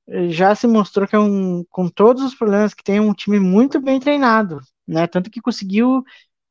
[0.07, 3.39] eh, já se mostrou que é um, com todos os problemas que tem, um time
[3.39, 5.07] muito bem treinado, né?
[5.07, 6.03] Tanto que conseguiu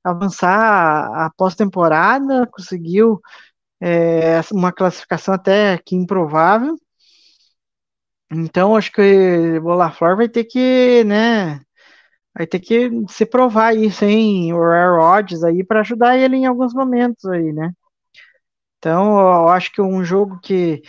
[0.06, 3.20] avançar a pós-temporada, conseguiu
[3.80, 6.76] é, uma classificação até que improvável.
[8.30, 11.60] Então, acho que o LaFleur vai ter que, né,
[12.34, 16.46] vai ter que se provar aí sem o Rare Odds aí para ajudar ele em
[16.46, 17.72] alguns momentos aí, né?
[18.78, 20.82] Então, eu acho que um jogo que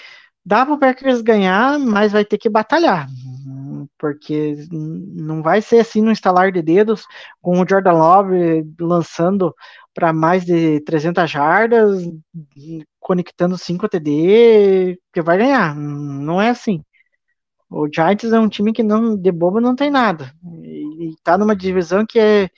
[0.46, 3.08] dá para o Packers ganhar, mas vai ter que batalhar
[3.98, 7.06] porque não vai ser assim no instalar de dedos,
[7.42, 9.54] com o Jordan Love lançando
[9.94, 12.04] para mais de 300 jardas,
[13.00, 15.76] conectando 5 TD, que vai ganhar.
[15.76, 16.84] Não é assim.
[17.70, 20.32] O Giants é um time que não de bobo não tem nada.
[20.64, 22.50] E, está numa divisão que é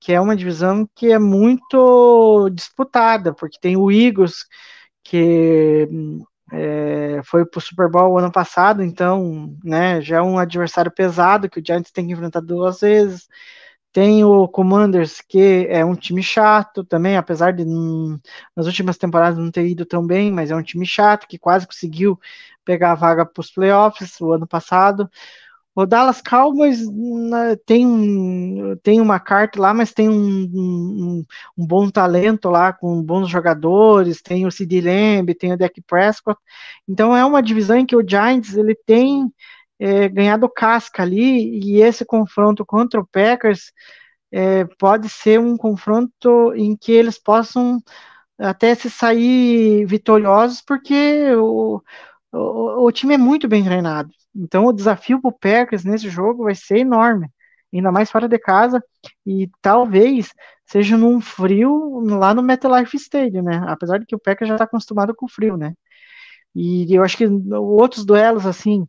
[0.00, 4.44] que é uma divisão que é muito disputada, porque tem o Eagles
[5.04, 5.88] que
[6.52, 11.48] é, foi para o Super Bowl ano passado, então, né, já é um adversário pesado
[11.50, 13.28] que o Giants tem que enfrentar duas vezes.
[13.92, 18.18] Tem o Commanders, que é um time chato também, apesar de hum,
[18.56, 21.66] nas últimas temporadas não ter ido tão bem, mas é um time chato que quase
[21.66, 22.18] conseguiu
[22.64, 25.10] pegar a vaga para os playoffs o ano passado.
[25.74, 27.86] O Dallas Cowboys né, tem,
[28.82, 30.14] tem uma carta lá, mas tem um,
[30.52, 31.24] um,
[31.56, 36.38] um, bom talento lá, com bons jogadores, tem o CD Lamb, tem o Dak Prescott.
[36.86, 39.32] Então é uma divisão em que o Giants ele tem
[39.78, 43.72] é, ganhado casca ali, e esse confronto contra o Packers
[44.30, 47.80] é, pode ser um confronto em que eles possam
[48.38, 51.80] até se sair vitoriosos, porque o,
[52.32, 54.10] o, o time é muito bem treinado.
[54.34, 57.28] Então o desafio para o Packers nesse jogo vai ser enorme,
[57.72, 58.82] ainda mais fora de casa
[59.26, 60.32] e talvez
[60.66, 63.62] seja num frio lá no MetLife Stadium, né?
[63.66, 65.74] Apesar de que o Packers já está acostumado com o frio, né?
[66.54, 68.86] E eu acho que outros duelos assim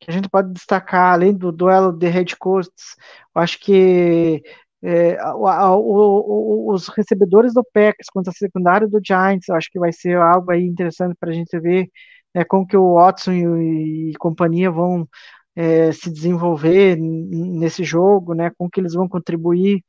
[0.00, 2.96] que a gente pode destacar além do duelo de Red Coasts,
[3.34, 4.42] eu acho que
[4.82, 9.78] é, a, o, os recebedores do Packers contra a secundária do Giants, eu acho que
[9.78, 11.88] vai ser algo aí interessante para a gente ver
[12.34, 15.08] né, como que o Watson e, e companhia vão
[15.56, 19.84] é, se desenvolver nesse jogo, né, como que eles vão contribuir.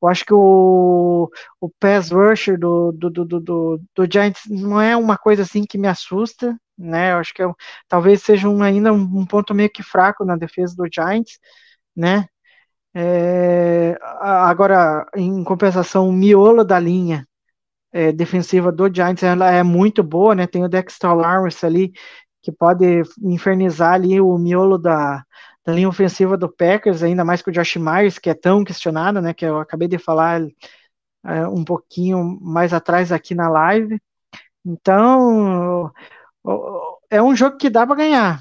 [0.00, 1.28] Eu acho que o,
[1.60, 5.76] o pass rusher do, do, do, do, do Giants não é uma coisa assim que
[5.78, 7.12] me assusta, né?
[7.12, 7.46] Eu acho que é,
[7.88, 11.38] talvez seja um, ainda um, um ponto meio que fraco na defesa do Giants,
[11.96, 12.26] né?
[12.94, 17.26] É, agora, em compensação, o miolo da linha
[17.92, 20.46] é, defensiva do Giants ela é muito boa, né?
[20.46, 21.92] Tem o Dexter Lawrence ali
[22.42, 25.24] que pode infernizar ali o miolo da,
[25.64, 29.20] da linha ofensiva do Packers, ainda mais com o Josh Myers, que é tão questionado,
[29.20, 29.34] né?
[29.34, 30.40] Que eu acabei de falar
[31.24, 34.00] é, um pouquinho mais atrás aqui na live.
[34.64, 35.92] Então,
[37.10, 38.40] é um jogo que dá para ganhar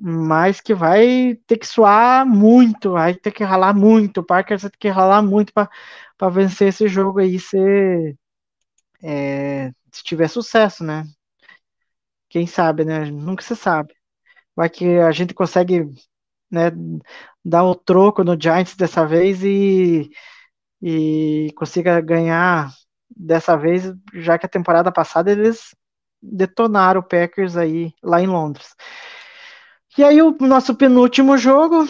[0.00, 4.70] mas que vai ter que suar muito, vai ter que ralar muito, o Parker vai
[4.70, 8.16] ter que ralar muito para vencer esse jogo aí, se,
[9.02, 11.04] é, se tiver sucesso, né?
[12.28, 13.06] Quem sabe, né?
[13.10, 13.94] Nunca se sabe.
[14.54, 15.84] Vai que a gente consegue
[16.50, 16.70] né,
[17.44, 20.10] dar o troco no Giants dessa vez e,
[20.82, 22.70] e consiga ganhar
[23.10, 23.84] dessa vez,
[24.14, 25.74] já que a temporada passada eles
[26.22, 28.74] detonaram o Packers aí lá em Londres.
[29.96, 31.86] E aí o nosso penúltimo jogo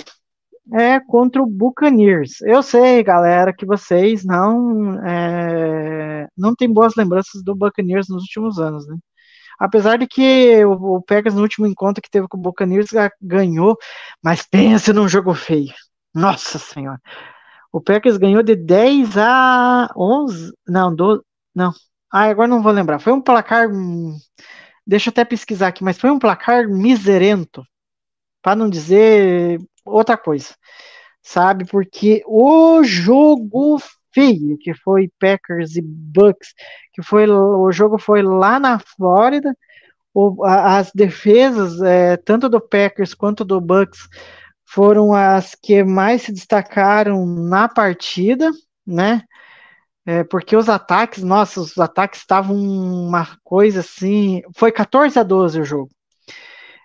[0.74, 2.40] é contra o Buccaneers.
[2.42, 8.58] Eu sei, galera, que vocês não é, não tem boas lembranças do Buccaneers nos últimos
[8.58, 8.96] anos, né?
[9.58, 11.04] Apesar de que o, o
[11.34, 12.90] no último encontro que teve com o Buccaneers
[13.20, 13.76] ganhou,
[14.22, 15.74] mas pensa num jogo feio.
[16.14, 17.00] Nossa Senhora.
[17.72, 21.22] O Packers ganhou de 10 a 11, não, 12,
[21.54, 21.72] não.
[22.10, 22.98] Ah, agora não vou lembrar.
[22.98, 24.16] Foi um placar, hum,
[24.86, 27.62] deixa eu até pesquisar aqui, mas foi um placar miserento
[28.42, 30.54] para não dizer outra coisa,
[31.22, 31.64] sabe?
[31.66, 33.78] Porque o jogo
[34.12, 36.54] feio que foi Packers e Bucks,
[36.92, 39.54] que foi o jogo foi lá na Flórida,
[40.14, 44.08] o, as defesas é, tanto do Packers quanto do Bucks
[44.64, 48.50] foram as que mais se destacaram na partida,
[48.86, 49.22] né?
[50.04, 54.42] É, porque os ataques, nossa, os ataques estavam uma coisa assim.
[54.56, 55.90] Foi 14 a 12 o jogo.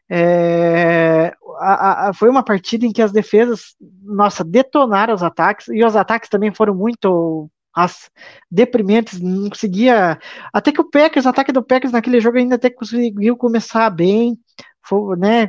[0.10, 5.84] É, a, a, foi uma partida em que as defesas, nossa, detonaram os ataques, e
[5.84, 8.12] os ataques também foram muito as
[8.52, 10.20] deprimentes, não conseguia.
[10.54, 14.38] Até que o Packers, o ataque do Packers naquele jogo ainda até conseguiu começar bem,
[14.86, 15.48] foi, né,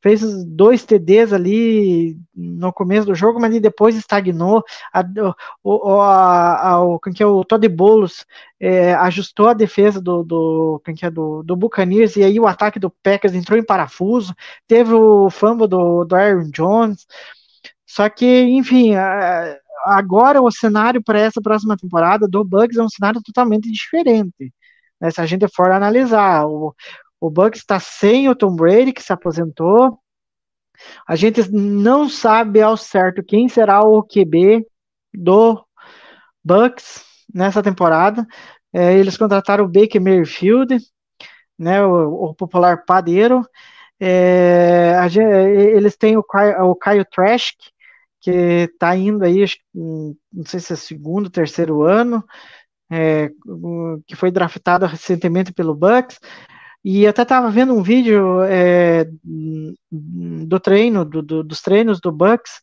[0.00, 4.62] fez dois TDs ali no começo do jogo, mas depois estagnou.
[4.94, 5.04] A,
[5.64, 8.24] o, a, a, o, que é o Todd Bowles
[8.60, 12.78] é, ajustou a defesa do, do, que é do, do Buccaneers e aí o ataque
[12.78, 14.34] do Packers entrou em parafuso.
[14.66, 17.04] Teve o fumble do, do Aaron Jones.
[17.84, 18.92] Só que, enfim,
[19.84, 24.52] agora o cenário para essa próxima temporada do Bucks é um cenário totalmente diferente.
[25.00, 25.10] Né?
[25.10, 26.74] Se a gente for analisar, o,
[27.20, 29.98] o Bucks está sem o Tom Brady, que se aposentou.
[31.06, 34.64] A gente não sabe ao certo quem será o QB
[35.12, 35.64] do
[36.44, 38.26] Bucks nessa temporada.
[38.72, 40.78] É, eles contrataram o Baker Mayfield,
[41.58, 43.44] né, o, o popular padeiro.
[44.00, 47.56] É, a, eles têm o, o Kyle Trask,
[48.20, 49.44] que está indo aí,
[49.74, 52.24] não sei se é segundo, terceiro ano,
[52.90, 53.30] é,
[54.06, 56.18] que foi draftado recentemente pelo Bucks.
[56.84, 62.12] E eu até estava vendo um vídeo é, do treino, do, do, dos treinos do
[62.12, 62.60] Bucks.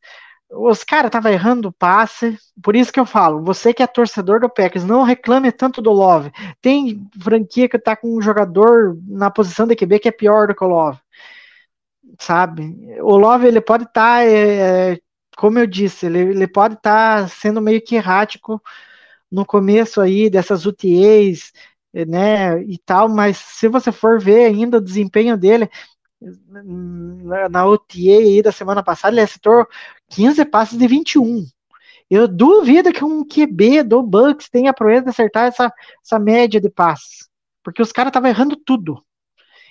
[0.49, 4.39] Os caras estavam errando o passe, por isso que eu falo, você que é torcedor
[4.39, 6.31] do Packers, não reclame tanto do Love.
[6.61, 10.55] Tem franquia que está com um jogador na posição de QB que é pior do
[10.55, 10.99] que o Love.
[12.19, 12.63] Sabe?
[13.01, 14.99] O Love ele pode estar, tá, é, é,
[15.35, 18.61] como eu disse, ele, ele pode estar tá sendo meio que errático
[19.31, 21.51] no começo aí dessas UTAs,
[22.03, 25.69] né, e tal, mas se você for ver ainda o desempenho dele,
[27.49, 29.67] na, OTA da semana passada, ele acertou
[30.09, 31.45] 15 passes de 21.
[32.09, 35.71] Eu duvido que um QB do Bucks tenha proeza de acertar essa,
[36.03, 37.29] essa média de passes,
[37.63, 39.03] porque os caras estavam errando tudo.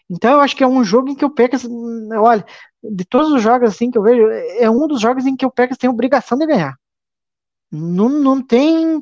[0.09, 1.67] Então eu acho que é um jogo em que o Packers,
[2.19, 2.45] olha,
[2.83, 5.51] de todos os jogos assim que eu vejo, é um dos jogos em que o
[5.51, 6.77] Packers tem obrigação de ganhar.
[7.71, 9.01] Não, não tem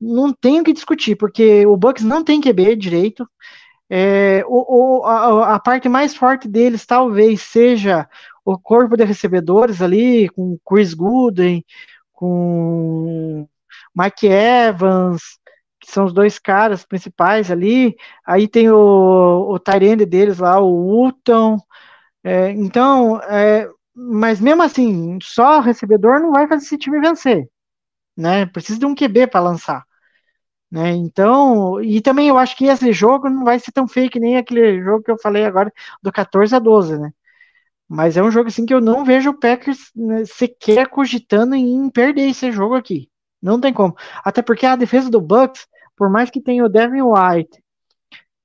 [0.00, 3.28] não tem o que discutir, porque o Bucks não tem QB direito.
[3.90, 8.08] É, o, o, a, a, parte mais forte deles talvez seja
[8.44, 11.64] o corpo de recebedores ali, com Chris Gooden,
[12.12, 13.48] com
[13.94, 15.22] Mike Evans,
[15.80, 17.96] que são os dois caras principais ali.
[18.26, 18.76] Aí tem o,
[19.50, 21.58] o Tyrande deles lá, o Hutton.
[22.24, 27.48] É, então, é, mas mesmo assim, só recebedor não vai fazer esse time vencer
[28.18, 28.46] né?
[28.46, 29.84] Precisa de um QB para lançar.
[30.70, 30.90] Né?
[30.92, 34.36] Então, e também eu acho que esse jogo não vai ser tão feio que nem
[34.36, 37.10] aquele jogo que eu falei agora do 14 a 12, né?
[37.88, 41.88] Mas é um jogo assim que eu não vejo o Packers né, sequer cogitando em
[41.90, 43.08] perder esse jogo aqui.
[43.40, 43.96] Não tem como.
[44.24, 45.66] Até porque a defesa do Bucks,
[45.96, 47.62] por mais que tenha o Devin White,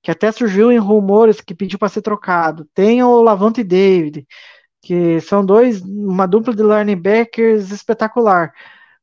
[0.01, 4.25] que até surgiu em rumores que pediu para ser trocado, tem o Lavonte David,
[4.81, 8.53] que são dois, uma dupla de linebackers espetacular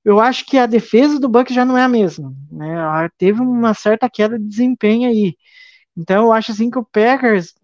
[0.04, 3.08] eu acho que a defesa do Bucks já não é a mesma, né?
[3.18, 5.36] Teve uma certa queda de desempenho aí.
[5.96, 7.54] Então eu acho assim que o Packers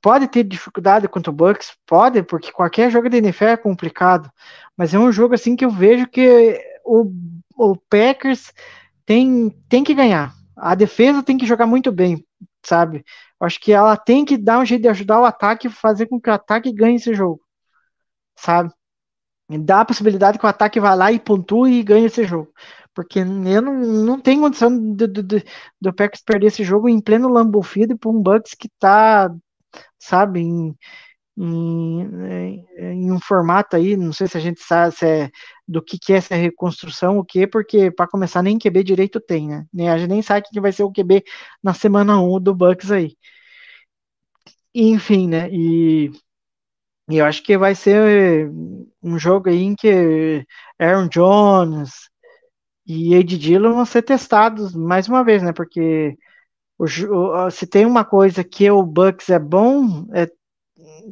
[0.00, 4.30] pode ter dificuldade contra o Bucks, pode, porque qualquer jogo de NFL é complicado,
[4.76, 7.12] mas é um jogo assim que eu vejo que o,
[7.56, 8.52] o Packers
[9.06, 10.34] tem, tem que ganhar.
[10.56, 12.24] A defesa tem que jogar muito bem,
[12.64, 13.04] sabe?
[13.40, 16.06] Eu acho que ela tem que dar um jeito de ajudar o ataque e fazer
[16.06, 17.40] com que o ataque ganhe esse jogo,
[18.36, 18.70] sabe?
[19.58, 22.52] Dá a possibilidade que o ataque vá lá e pontue e ganhe esse jogo.
[22.94, 25.42] Porque eu não, não tenho condição do, do, do,
[25.80, 29.32] do Packers perder esse jogo em pleno Lambeau Field para um Bucks que tá,
[29.98, 30.76] sabe, em,
[31.36, 35.30] em, em, um formato aí, não sei se a gente sabe se é,
[35.66, 39.48] do que, que é essa reconstrução, o que, porque para começar nem QB direito tem,
[39.72, 39.90] né?
[39.90, 41.24] A gente nem sabe que vai ser o QB
[41.62, 43.16] na semana 1 do Bucks aí.
[44.74, 45.48] Enfim, né?
[45.50, 46.10] E
[47.10, 48.50] e eu acho que vai ser
[49.02, 50.46] um jogo aí em que
[50.78, 51.90] Aaron Jones
[52.86, 55.52] e Ed Dillon vão ser testados mais uma vez, né?
[55.52, 56.16] Porque
[56.78, 60.28] o, se tem uma coisa que o Bucks é bom, é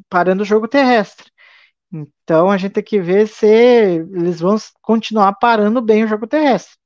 [0.08, 1.30] parando o jogo terrestre.
[1.92, 6.76] Então a gente tem que ver se eles vão continuar parando bem o jogo terrestre.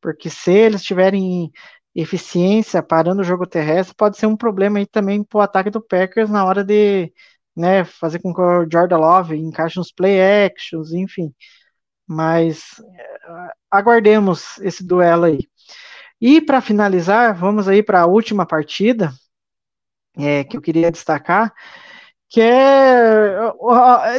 [0.00, 1.50] Porque se eles tiverem
[1.94, 5.80] eficiência parando o jogo terrestre, pode ser um problema aí também para o ataque do
[5.82, 7.12] Packers na hora de
[7.56, 11.32] né, fazer com que o Jordan Love encaixe nos play actions, enfim.
[12.06, 15.40] Mas eh, aguardemos esse duelo aí.
[16.20, 19.12] E para finalizar, vamos aí para a última partida
[20.16, 21.52] é, que eu queria destacar,
[22.28, 23.52] que é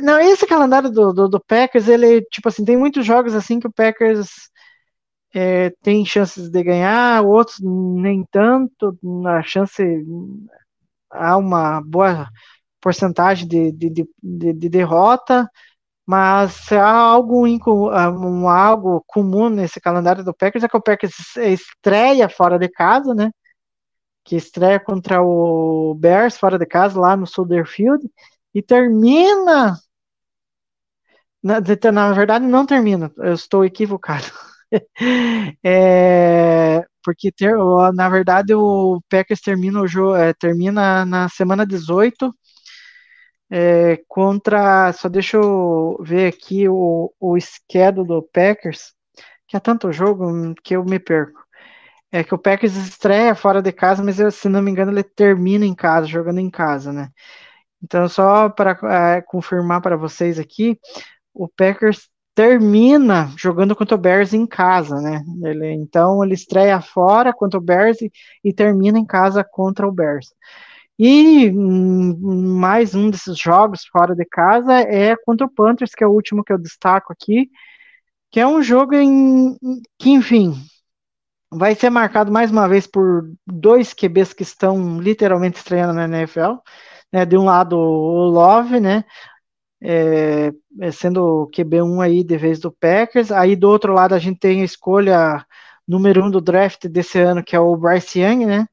[0.03, 3.67] não esse calendário do, do, do, Packers, ele tipo assim tem muitos jogos assim que
[3.67, 4.29] o Packers
[5.33, 9.83] é, tem chances de ganhar, outros nem tanto, a chance
[11.11, 12.27] há uma boa
[12.85, 13.89] porcentagem de, de,
[14.21, 15.49] de, de derrota,
[16.05, 22.29] mas há algo, um, algo comum nesse calendário do Packers é que o Packers estreia
[22.29, 23.31] fora de casa, né?
[24.23, 28.07] Que estreia contra o Bears fora de casa, lá no Soldier Field,
[28.53, 29.79] e termina.
[31.41, 31.59] Na,
[31.91, 34.25] na verdade, não termina, eu estou equivocado.
[35.63, 37.55] é, porque ter,
[37.93, 42.33] na verdade o Packers termina o jogo, é, termina na semana 18
[43.49, 44.91] é, contra.
[44.93, 48.93] Só deixa eu ver aqui o, o schedule do Packers,
[49.47, 51.43] que é tanto jogo que eu me perco.
[52.11, 55.03] É que o Packers estreia fora de casa, mas eu, se não me engano, ele
[55.03, 57.09] termina em casa, jogando em casa, né?
[57.83, 58.77] Então, só para
[59.17, 60.79] é, confirmar para vocês aqui,
[61.33, 65.23] o Packers termina jogando contra o Bears em casa, né?
[65.43, 68.11] Ele, então ele estreia fora contra o Bears e,
[68.43, 70.33] e termina em casa contra o Bears.
[70.97, 76.07] E hum, mais um desses jogos fora de casa é contra o Panthers, que é
[76.07, 77.49] o último que eu destaco aqui,
[78.31, 79.57] que é um jogo em,
[79.99, 80.53] que, enfim,
[81.51, 86.55] vai ser marcado mais uma vez por dois QBs que estão literalmente estreando na NFL.
[87.11, 89.05] Né, de um lado o Love, né,
[89.81, 94.19] é, é sendo o QB1 aí de vez do Packers, aí do outro lado a
[94.19, 95.45] gente tem a escolha
[95.87, 98.67] número um do draft desse ano, que é o Bryce Young, né,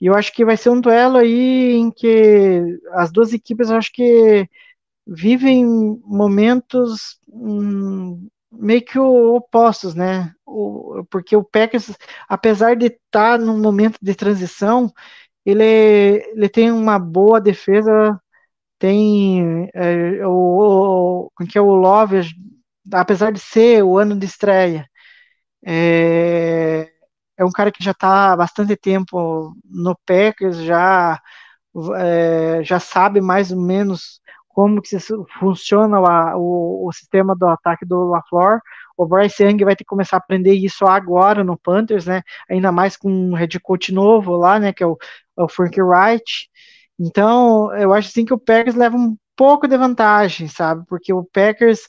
[0.00, 3.76] e eu acho que vai ser um duelo aí em que as duas equipes, eu
[3.76, 4.48] acho que
[5.06, 5.64] vivem
[6.04, 10.32] momentos hum, meio que opostos, né?
[10.46, 11.92] O, porque o Packers,
[12.28, 14.92] apesar de estar num momento de transição,
[15.44, 18.20] ele, ele tem uma boa defesa,
[18.78, 22.22] tem é, o, o, que é o Love,
[22.92, 24.88] apesar de ser o ano de estreia,
[25.66, 26.90] é,
[27.36, 31.20] é um cara que já está há bastante tempo no Packers, já,
[31.96, 34.96] é, já sabe mais ou menos como que
[35.38, 38.60] funciona o, o, o, sistema do ataque do LaFleur.
[38.96, 42.22] O Bryce Young vai ter que começar a aprender isso agora no Panthers, né?
[42.48, 44.72] Ainda mais com um head coach novo lá, né?
[44.72, 44.96] Que é o,
[45.38, 46.48] é o Frank Wright.
[46.98, 50.86] Então, eu acho assim que o Packers leva um pouco de vantagem, sabe?
[50.88, 51.80] Porque o Packers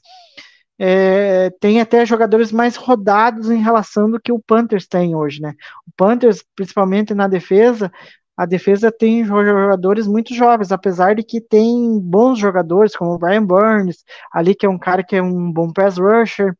[0.80, 5.54] é, tem até jogadores mais rodados em relação do que o Panthers tem hoje, né?
[5.88, 7.92] O Panthers, principalmente na defesa,
[8.36, 13.44] a defesa tem jogadores muito jovens, apesar de que tem bons jogadores, como o Brian
[13.44, 16.56] Burns, ali que é um cara que é um bom pass rusher,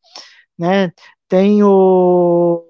[0.58, 0.92] né?
[1.28, 2.64] tem o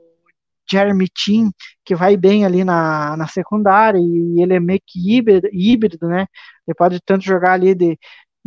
[0.69, 1.51] Jeremy Chin,
[1.85, 6.27] que vai bem ali na, na secundária, e ele é meio que híbrido, híbrido, né?
[6.67, 7.97] Ele pode tanto jogar ali de,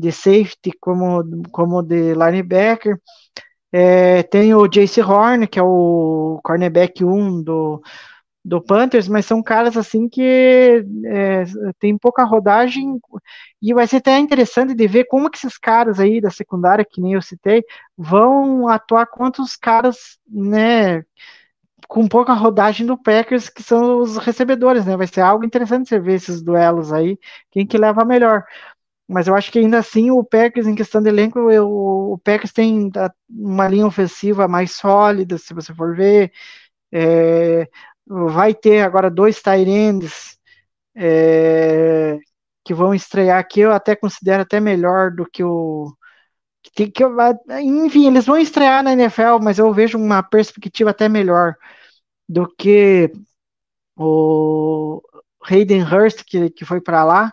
[0.00, 2.98] de safety como, como de linebacker.
[3.72, 7.80] É, tem o Jace Horn, que é o cornerback 1 do,
[8.44, 11.44] do Panthers, mas são caras assim que é,
[11.78, 12.98] tem pouca rodagem
[13.62, 17.00] e vai ser até interessante de ver como que esses caras aí da secundária, que
[17.00, 17.62] nem eu citei,
[17.96, 21.04] vão atuar contra os caras, né,
[21.88, 25.98] com pouca rodagem do Packers, que são os recebedores, né, vai ser algo interessante você
[25.98, 27.18] ver esses duelos aí,
[27.50, 28.44] quem que leva melhor.
[29.10, 32.52] Mas eu acho que ainda assim o Packers, em questão de elenco, eu, o Packers
[32.52, 32.90] tem
[33.28, 36.32] uma linha ofensiva mais sólida, se você for ver,
[36.92, 37.68] é,
[38.06, 40.38] vai ter agora dois Tyrands
[40.96, 42.18] é,
[42.64, 45.92] que vão estrear aqui, eu até considero até melhor do que o.
[46.74, 47.04] Que, que
[47.62, 51.56] enfim, eles vão estrear na NFL, mas eu vejo uma perspectiva até melhor
[52.28, 53.12] do que
[53.96, 55.02] o
[55.42, 57.32] Hayden Hurst, que, que foi para lá.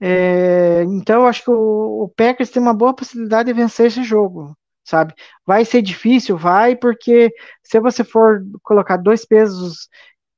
[0.00, 4.02] É, então, eu acho que o, o Packers tem uma boa possibilidade de vencer esse
[4.04, 5.14] jogo sabe?
[5.44, 7.32] Vai ser difícil, vai, porque
[7.62, 9.88] se você for colocar dois pesos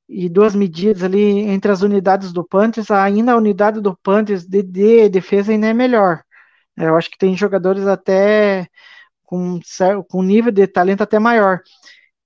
[0.09, 4.63] e duas medidas ali entre as unidades do Panthers, ainda a unidade do Panthers de,
[4.63, 6.23] de defesa ainda é melhor.
[6.77, 8.69] Eu acho que tem jogadores até
[9.25, 9.61] com,
[10.09, 11.61] com nível de talento até maior.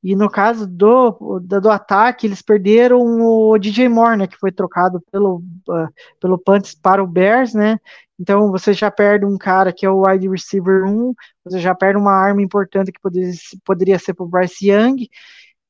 [0.03, 5.01] E no caso do, do, ataque, eles perderam o DJ Moore, né, que foi trocado
[5.13, 5.37] pelo,
[5.69, 5.89] uh,
[6.21, 7.79] pelo Panthers para o Bears, né?
[8.19, 11.99] Então você já perde um cara que é o wide receiver 1, você já perde
[11.99, 13.33] uma arma importante que poderia,
[13.65, 15.09] poderia ser para o Bryce Young.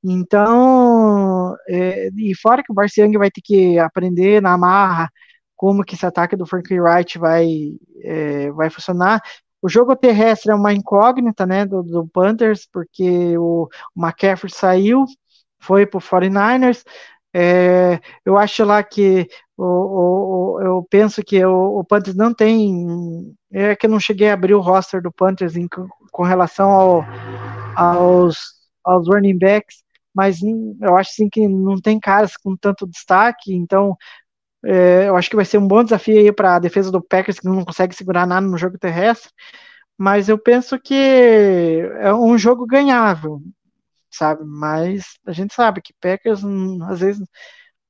[0.05, 5.11] Então, é, e fora que o Bryce Young vai ter que aprender na marra
[5.57, 7.47] como que esse ataque do Frank Wright vai,
[8.03, 9.22] é, vai funcionar.
[9.62, 15.04] O jogo terrestre é uma incógnita, né, do, do Panthers, porque o, McCaffrey saiu,
[15.60, 16.84] foi para o 49ers.
[17.32, 23.34] É, eu acho lá que o, o, eu penso que o, o, Panthers não tem.
[23.52, 25.68] É que eu não cheguei a abrir o roster do Panthers em,
[26.10, 27.04] com relação ao,
[27.76, 28.36] aos,
[28.84, 29.82] aos running backs,
[30.14, 33.96] mas eu acho sim que não tem caras com tanto destaque, então
[34.64, 37.40] é, eu acho que vai ser um bom desafio aí para a defesa do Packers,
[37.40, 39.30] que não consegue segurar nada no jogo terrestre.
[39.98, 40.94] Mas eu penso que
[42.00, 43.40] é um jogo ganhável,
[44.10, 44.44] sabe?
[44.44, 47.26] Mas a gente sabe que Packers hum, às vezes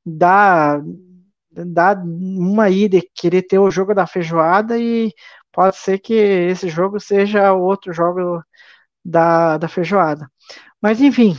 [0.04, 0.80] dá,
[1.50, 5.12] dá uma ida e querer ter o jogo da feijoada e
[5.52, 8.42] pode ser que esse jogo seja outro jogo
[9.04, 10.30] da, da feijoada.
[10.82, 11.36] Mas enfim,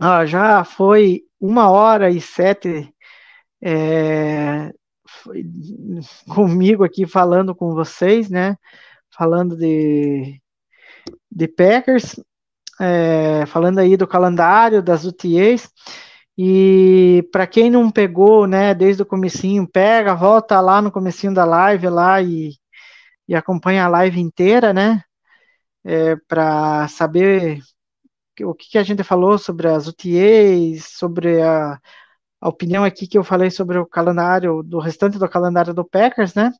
[0.00, 2.92] ó, já foi uma hora e sete
[3.62, 4.72] é,
[6.28, 8.56] comigo aqui falando com vocês, né?
[9.16, 10.40] Falando de,
[11.30, 12.20] de Packers,
[12.80, 15.70] é, falando aí do calendário das UTAs.
[16.36, 21.44] E para quem não pegou, né, desde o comecinho, pega, volta lá no comecinho da
[21.44, 22.54] live lá e,
[23.28, 25.02] e acompanha a live inteira, né?
[25.84, 27.60] É, para saber
[28.42, 31.78] o que, que a gente falou sobre as UTAs, sobre a,
[32.42, 36.34] a opinião aqui que eu falei sobre o calendário, do restante do calendário do Packers,
[36.34, 36.52] né?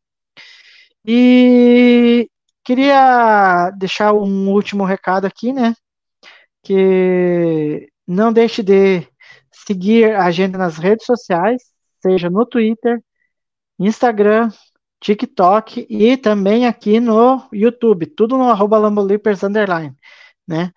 [1.05, 2.31] E
[2.65, 5.75] queria deixar um último recado aqui, né?
[6.63, 9.07] Que não deixe de
[9.53, 11.63] seguir a gente nas redes sociais,
[12.01, 13.03] seja no Twitter,
[13.79, 14.51] Instagram,
[15.01, 19.97] TikTok e também aqui no YouTube, tudo no arroba underline,
[20.47, 20.73] né?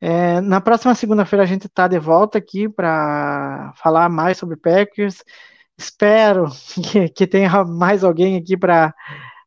[0.00, 5.22] É, na próxima segunda-feira a gente está de volta aqui para falar mais sobre Packers.
[5.76, 6.46] Espero
[6.92, 8.94] que, que tenha mais alguém aqui para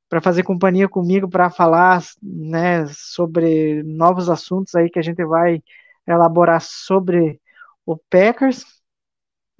[0.10, 5.62] para fazer companhia comigo para falar né, sobre novos assuntos aí que a gente vai
[6.08, 7.42] elaborar sobre
[7.86, 8.64] o Packers.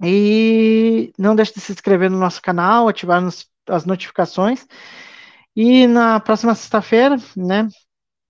[0.02, 4.66] E não deixe de se inscrever no nosso canal, ativar nos, as notificações.
[5.56, 7.68] E na próxima sexta-feira, né,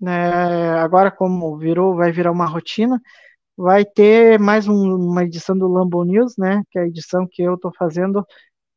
[0.00, 3.00] né, agora como virou, vai virar uma rotina,
[3.56, 7.42] vai ter mais um, uma edição do Lambo News, né, que é a edição que
[7.42, 8.26] eu estou fazendo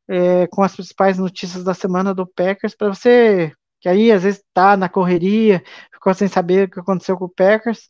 [0.08, 4.40] é, com as principais notícias da semana do Packers, para você que aí às vezes
[4.40, 5.62] está na correria,
[5.92, 7.88] ficou sem saber o que aconteceu com o Packers,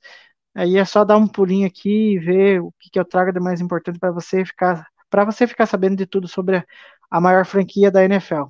[0.55, 3.41] aí é só dar um pulinho aqui e ver o que, que eu trago de
[3.41, 6.65] mais importante para você ficar para você ficar sabendo de tudo sobre a,
[7.11, 8.45] a maior franquia da NFL.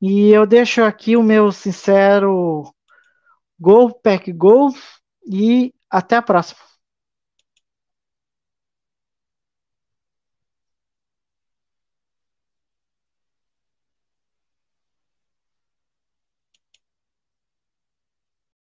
[0.00, 2.64] E eu deixo aqui o meu sincero
[3.58, 4.72] Go, Pack, Go
[5.26, 6.65] e até a próxima.